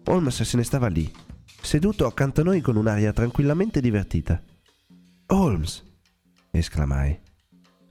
Holmes 0.06 0.41
se 0.41 0.58
ne 0.58 0.63
stava 0.63 0.88
lì, 0.88 1.10
seduto 1.62 2.06
accanto 2.06 2.41
a 2.41 2.43
noi 2.43 2.62
con 2.62 2.76
un'aria 2.76 3.13
tranquillamente 3.13 3.80
divertita. 3.80 4.41
Holmes, 5.28 5.84
esclamai. 6.52 7.19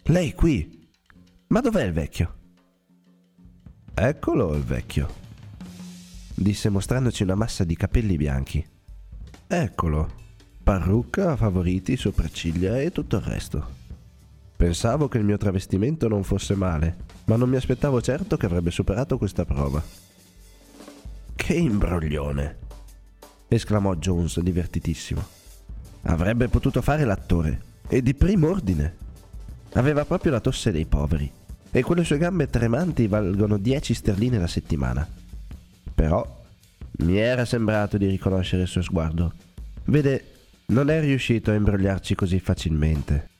Lei 0.05 0.35
qui? 0.35 0.89
Ma 1.49 1.61
dov'è 1.61 1.85
il 1.85 1.93
vecchio? 1.93 2.41
Eccolo 3.95 4.55
il 4.55 4.63
vecchio, 4.63 5.09
disse 6.35 6.69
mostrandoci 6.71 7.23
una 7.23 7.35
massa 7.35 7.65
di 7.65 7.77
capelli 7.77 8.17
bianchi. 8.17 8.67
Eccolo, 9.47 10.21
parrucca, 10.63 11.37
favoriti, 11.37 11.97
sopracciglia 11.97 12.81
e 12.81 12.93
tutto 12.93 13.17
il 13.17 13.23
resto. 13.23 13.81
Pensavo 14.57 15.09
che 15.09 15.19
il 15.19 15.25
mio 15.25 15.39
travestimento 15.39 16.07
non 16.09 16.23
fosse 16.23 16.55
male, 16.55 16.97
ma 17.25 17.37
non 17.37 17.49
mi 17.49 17.57
aspettavo 17.57 18.01
certo 18.01 18.37
che 18.37 18.47
avrebbe 18.47 18.71
superato 18.71 19.19
questa 19.19 19.45
prova. 19.45 19.83
Che 21.35 21.55
imbroglione! 21.55 22.59
esclamò 23.49 23.95
Jones 23.97 24.41
divertitissimo. 24.41 25.25
Avrebbe 26.03 26.49
potuto 26.49 26.81
fare 26.81 27.05
l'attore, 27.05 27.61
e 27.89 28.03
di 28.03 28.15
primo 28.15 28.49
ordine. 28.49 28.97
Aveva 29.73 30.05
proprio 30.05 30.33
la 30.33 30.41
tosse 30.41 30.71
dei 30.71 30.87
poveri, 30.87 31.31
e 31.71 31.83
quelle 31.83 32.05
sue 32.05 32.19
gambe 32.19 32.49
tremanti 32.49 33.09
valgono 33.09 33.59
10 33.59 33.95
sterline 33.95 34.39
la 34.39 34.47
settimana. 34.47 35.07
Però 35.95 36.41
mi 36.99 37.17
era 37.17 37.45
sembrato 37.45 37.99
di 37.99 38.07
riconoscere 38.07 38.63
il 38.63 38.69
suo 38.69 38.83
sguardo. 38.83 39.33
Vede, 39.85 40.32
non 40.67 40.91
è 40.91 41.01
riuscito 41.01 41.51
a 41.51 41.55
imbrogliarci 41.55 42.15
così 42.15 42.39
facilmente. 42.39 43.31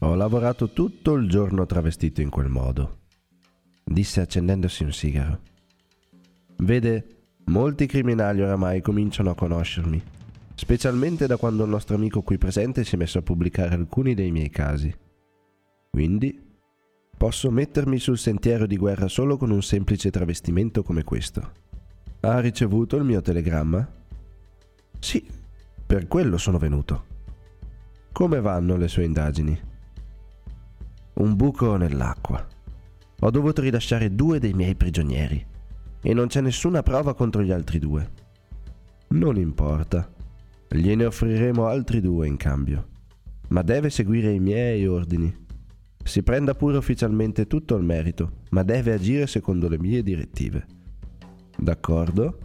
Ho 0.00 0.14
lavorato 0.14 0.70
tutto 0.70 1.14
il 1.14 1.28
giorno 1.28 1.64
travestito 1.66 2.20
in 2.20 2.30
quel 2.30 2.48
modo, 2.48 2.98
disse 3.84 4.20
accendendosi 4.20 4.82
un 4.82 4.92
sigaro. 4.92 5.40
Vede, 6.58 7.06
molti 7.46 7.86
criminali 7.86 8.42
oramai 8.42 8.80
cominciano 8.80 9.30
a 9.30 9.34
conoscermi, 9.34 10.02
specialmente 10.54 11.26
da 11.26 11.36
quando 11.36 11.64
il 11.64 11.70
nostro 11.70 11.96
amico 11.96 12.22
qui 12.22 12.38
presente 12.38 12.84
si 12.84 12.94
è 12.94 12.98
messo 12.98 13.18
a 13.18 13.22
pubblicare 13.22 13.74
alcuni 13.74 14.14
dei 14.14 14.30
miei 14.30 14.50
casi. 14.50 14.94
Quindi 15.90 16.50
posso 17.16 17.50
mettermi 17.50 17.98
sul 17.98 18.18
sentiero 18.18 18.66
di 18.66 18.76
guerra 18.76 19.08
solo 19.08 19.36
con 19.36 19.50
un 19.50 19.62
semplice 19.62 20.10
travestimento 20.10 20.82
come 20.82 21.04
questo. 21.04 21.52
Ha 22.20 22.40
ricevuto 22.40 22.96
il 22.96 23.04
mio 23.04 23.20
telegramma? 23.20 23.88
Sì, 24.98 25.24
per 25.92 26.08
quello 26.08 26.38
sono 26.38 26.56
venuto. 26.56 27.04
Come 28.12 28.40
vanno 28.40 28.76
le 28.76 28.88
sue 28.88 29.04
indagini? 29.04 29.60
Un 31.16 31.36
buco 31.36 31.76
nell'acqua. 31.76 32.42
Ho 33.20 33.30
dovuto 33.30 33.60
rilasciare 33.60 34.14
due 34.14 34.38
dei 34.38 34.54
miei 34.54 34.74
prigionieri 34.74 35.46
e 36.00 36.14
non 36.14 36.28
c'è 36.28 36.40
nessuna 36.40 36.82
prova 36.82 37.14
contro 37.14 37.42
gli 37.42 37.50
altri 37.50 37.78
due. 37.78 38.10
Non 39.08 39.36
importa, 39.36 40.10
gliene 40.70 41.04
offriremo 41.04 41.66
altri 41.66 42.00
due 42.00 42.26
in 42.26 42.38
cambio, 42.38 42.88
ma 43.48 43.60
deve 43.60 43.90
seguire 43.90 44.32
i 44.32 44.40
miei 44.40 44.86
ordini. 44.86 45.46
Si 46.02 46.22
prenda 46.22 46.54
pure 46.54 46.78
ufficialmente 46.78 47.46
tutto 47.46 47.76
il 47.76 47.84
merito, 47.84 48.44
ma 48.52 48.62
deve 48.62 48.94
agire 48.94 49.26
secondo 49.26 49.68
le 49.68 49.78
mie 49.78 50.02
direttive. 50.02 50.66
D'accordo? 51.54 52.38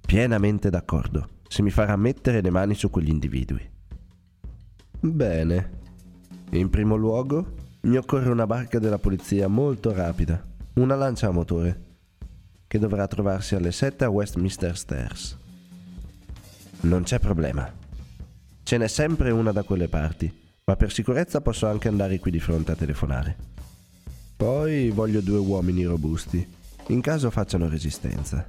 Pienamente 0.00 0.70
d'accordo, 0.70 1.28
se 1.48 1.62
mi 1.62 1.70
farà 1.70 1.96
mettere 1.96 2.40
le 2.40 2.50
mani 2.50 2.74
su 2.74 2.90
quegli 2.90 3.08
individui. 3.08 3.68
Bene. 5.00 5.76
In 6.50 6.70
primo 6.70 6.96
luogo, 6.96 7.54
mi 7.82 7.96
occorre 7.96 8.30
una 8.30 8.46
barca 8.46 8.78
della 8.78 8.98
polizia 8.98 9.48
molto 9.48 9.92
rapida, 9.92 10.42
una 10.74 10.94
lancia 10.94 11.28
a 11.28 11.32
motore, 11.32 11.86
che 12.66 12.78
dovrà 12.78 13.06
trovarsi 13.06 13.54
alle 13.54 13.72
7 13.72 14.04
a 14.04 14.08
Westminster 14.08 14.76
Stairs. 14.76 15.36
Non 16.80 17.02
c'è 17.02 17.18
problema. 17.18 17.70
Ce 18.62 18.76
n'è 18.76 18.88
sempre 18.88 19.30
una 19.30 19.52
da 19.52 19.62
quelle 19.62 19.88
parti, 19.88 20.32
ma 20.64 20.76
per 20.76 20.92
sicurezza 20.92 21.40
posso 21.40 21.66
anche 21.66 21.88
andare 21.88 22.18
qui 22.18 22.30
di 22.30 22.40
fronte 22.40 22.72
a 22.72 22.76
telefonare. 22.76 23.36
Poi 24.36 24.90
voglio 24.90 25.20
due 25.20 25.38
uomini 25.38 25.84
robusti 25.84 26.56
in 26.88 27.00
caso 27.00 27.30
facciano 27.30 27.68
resistenza. 27.68 28.46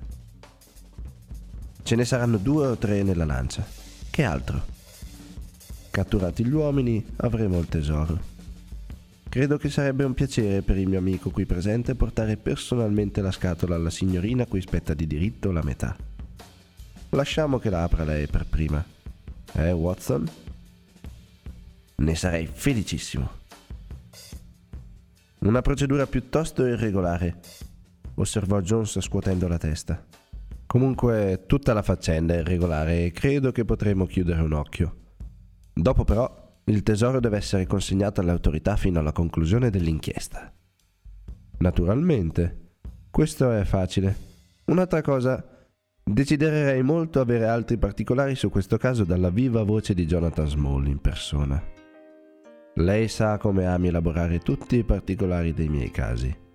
Ce 1.90 1.96
ne 1.96 2.06
saranno 2.06 2.38
due 2.38 2.68
o 2.68 2.78
tre 2.78 3.02
nella 3.02 3.26
lancia. 3.26 3.66
Che 4.12 4.24
altro? 4.24 4.62
Catturati 5.90 6.46
gli 6.46 6.52
uomini 6.52 7.04
avremo 7.16 7.58
il 7.58 7.66
tesoro. 7.66 8.20
Credo 9.28 9.58
che 9.58 9.72
sarebbe 9.72 10.04
un 10.04 10.14
piacere 10.14 10.62
per 10.62 10.78
il 10.78 10.88
mio 10.88 11.00
amico 11.00 11.32
qui 11.32 11.48
presente 11.48 11.96
portare 11.96 12.38
personalmente 12.38 13.22
la 13.22 13.32
scatola 13.32 13.74
alla 13.74 13.90
signorina 13.90 14.46
cui 14.46 14.62
spetta 14.62 14.94
di 14.94 15.08
diritto 15.08 15.52
la 15.52 15.64
metà. 15.64 15.98
Lasciamo 17.10 17.58
che 17.58 17.72
la 17.72 17.82
apra 17.82 18.04
lei 18.04 18.28
per 18.28 18.46
prima. 18.46 18.86
Eh, 19.54 19.72
Watson? 19.72 20.30
Ne 21.96 22.16
sarei 22.16 22.48
felicissimo. 22.54 23.32
Una 25.40 25.64
procedura 25.64 26.06
piuttosto 26.06 26.68
irregolare, 26.68 27.40
osservò 28.14 28.62
Jones 28.62 29.00
scuotendo 29.00 29.48
la 29.48 29.58
testa. 29.58 30.09
Comunque 30.70 31.46
tutta 31.48 31.74
la 31.74 31.82
faccenda 31.82 32.36
è 32.36 32.42
irregolare 32.42 33.06
e 33.06 33.12
credo 33.12 33.52
che 33.52 33.66
potremo 33.66 34.06
chiudere 34.06 34.40
un 34.44 34.54
occhio. 34.54 34.98
Dopo 35.74 36.04
però 36.04 36.62
il 36.66 36.84
tesoro 36.84 37.20
deve 37.20 37.38
essere 37.38 37.66
consegnato 37.66 38.22
alle 38.22 38.30
autorità 38.30 38.76
fino 38.76 39.00
alla 39.00 39.12
conclusione 39.12 39.72
dell'inchiesta. 39.72 40.54
Naturalmente, 41.58 42.74
questo 43.10 43.52
è 43.52 43.64
facile. 43.64 44.16
Un'altra 44.66 45.02
cosa, 45.02 45.44
desidererei 46.04 46.84
molto 46.84 47.20
avere 47.20 47.48
altri 47.48 47.80
particolari 47.80 48.36
su 48.36 48.52
questo 48.52 48.78
caso 48.78 49.04
dalla 49.06 49.32
viva 49.32 49.64
voce 49.64 49.96
di 49.96 50.06
Jonathan 50.06 50.48
Small 50.48 50.86
in 50.86 51.00
persona. 51.02 51.60
Lei 52.76 53.08
sa 53.08 53.40
come 53.40 53.66
ami 53.66 53.88
elaborare 53.88 54.38
tutti 54.38 54.76
i 54.76 54.84
particolari 54.84 55.52
dei 55.52 55.68
miei 55.68 55.90
casi. 55.90 56.48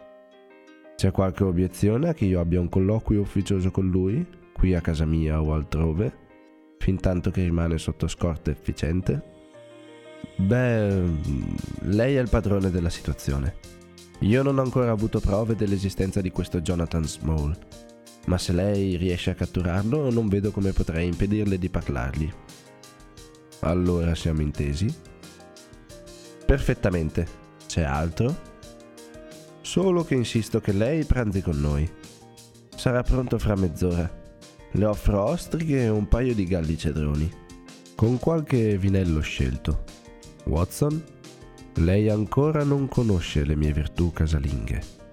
C'è 0.97 1.11
qualche 1.11 1.45
obiezione 1.45 2.09
a 2.09 2.14
che 2.14 2.24
io 2.24 2.40
abbia 2.40 2.61
un 2.61 2.68
colloquio 2.68 3.20
ufficioso 3.20 3.70
con 3.70 3.88
lui, 3.90 4.26
qui 4.53 4.74
a 4.74 4.80
casa 4.80 5.05
mia 5.05 5.42
o 5.42 5.53
altrove, 5.53 6.12
fin 6.78 7.01
tanto 7.01 7.30
che 7.30 7.42
rimane 7.42 7.78
sotto 7.78 8.07
scorta 8.07 8.51
efficiente? 8.51 9.32
Beh, 10.36 11.03
lei 11.82 12.16
è 12.16 12.20
il 12.20 12.28
padrone 12.30 12.70
della 12.70 12.90
situazione. 12.90 13.57
Io 14.20 14.42
non 14.42 14.59
ho 14.59 14.62
ancora 14.62 14.90
avuto 14.90 15.20
prove 15.20 15.57
dell'esistenza 15.57 16.20
di 16.20 16.30
questo 16.30 16.61
Jonathan 16.61 17.05
Small, 17.05 17.57
ma 18.26 18.38
se 18.38 18.53
lei 18.53 18.97
riesce 18.97 19.30
a 19.30 19.34
catturarlo 19.34 20.11
non 20.11 20.28
vedo 20.28 20.51
come 20.51 20.72
potrei 20.72 21.09
impedirle 21.09 21.59
di 21.59 21.68
parlargli. 21.68 22.32
Allora 23.61 24.14
siamo 24.14 24.40
intesi? 24.40 24.92
Perfettamente. 26.47 27.26
C'è 27.66 27.82
altro? 27.82 28.53
Solo 29.74 30.04
che 30.04 30.14
insisto 30.14 30.60
che 30.60 30.70
lei 30.70 31.04
pranzi 31.04 31.42
con 31.42 31.60
noi. 31.60 31.90
Sarà 32.76 33.02
pronto 33.02 33.40
fra 33.40 33.56
mezz'ora. 33.56 34.08
Le 34.70 34.84
offro 34.84 35.24
ostriche 35.24 35.82
e 35.82 35.88
un 35.88 36.06
paio 36.06 36.32
di 36.32 36.44
galli 36.44 36.78
cedroni. 36.78 37.28
Con 37.96 38.20
qualche 38.20 38.78
vinello 38.78 39.18
scelto. 39.18 39.82
Watson, 40.44 41.02
lei 41.78 42.08
ancora 42.08 42.62
non 42.62 42.86
conosce 42.86 43.44
le 43.44 43.56
mie 43.56 43.72
virtù 43.72 44.12
casalinghe. 44.12 45.03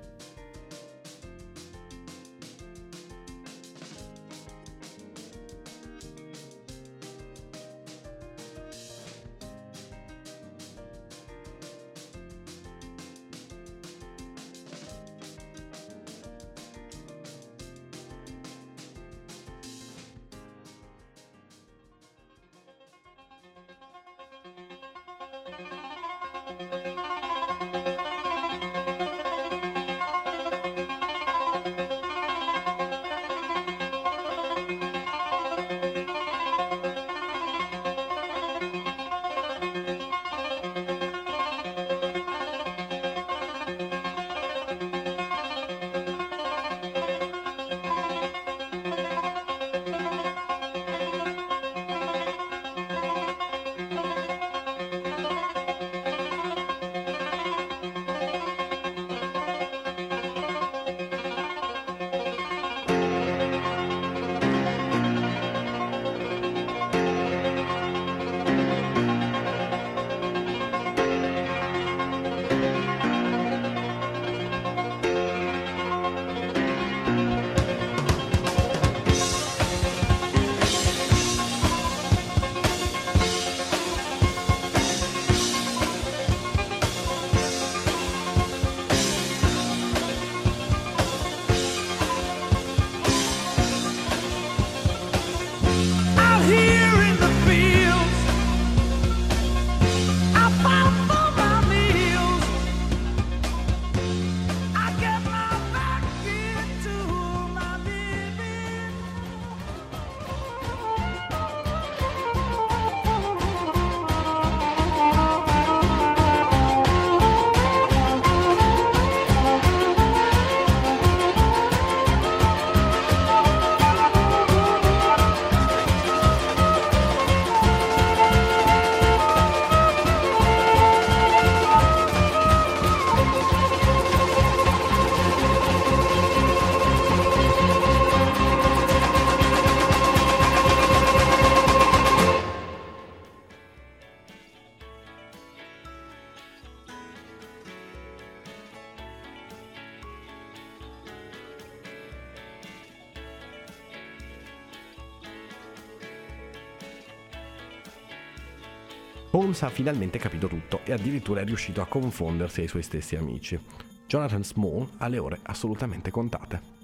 Finalmente 159.81 160.19
capito 160.19 160.47
tutto 160.47 160.81
e 160.83 160.93
addirittura 160.93 161.41
è 161.41 161.43
riuscito 161.43 161.81
a 161.81 161.87
confondersi 161.87 162.61
ai 162.61 162.67
suoi 162.67 162.83
stessi 162.83 163.15
amici. 163.15 163.59
Jonathan 164.05 164.43
Small 164.43 164.87
ha 164.97 165.07
le 165.07 165.17
ore 165.17 165.39
assolutamente 165.41 166.11
contate. 166.11 166.80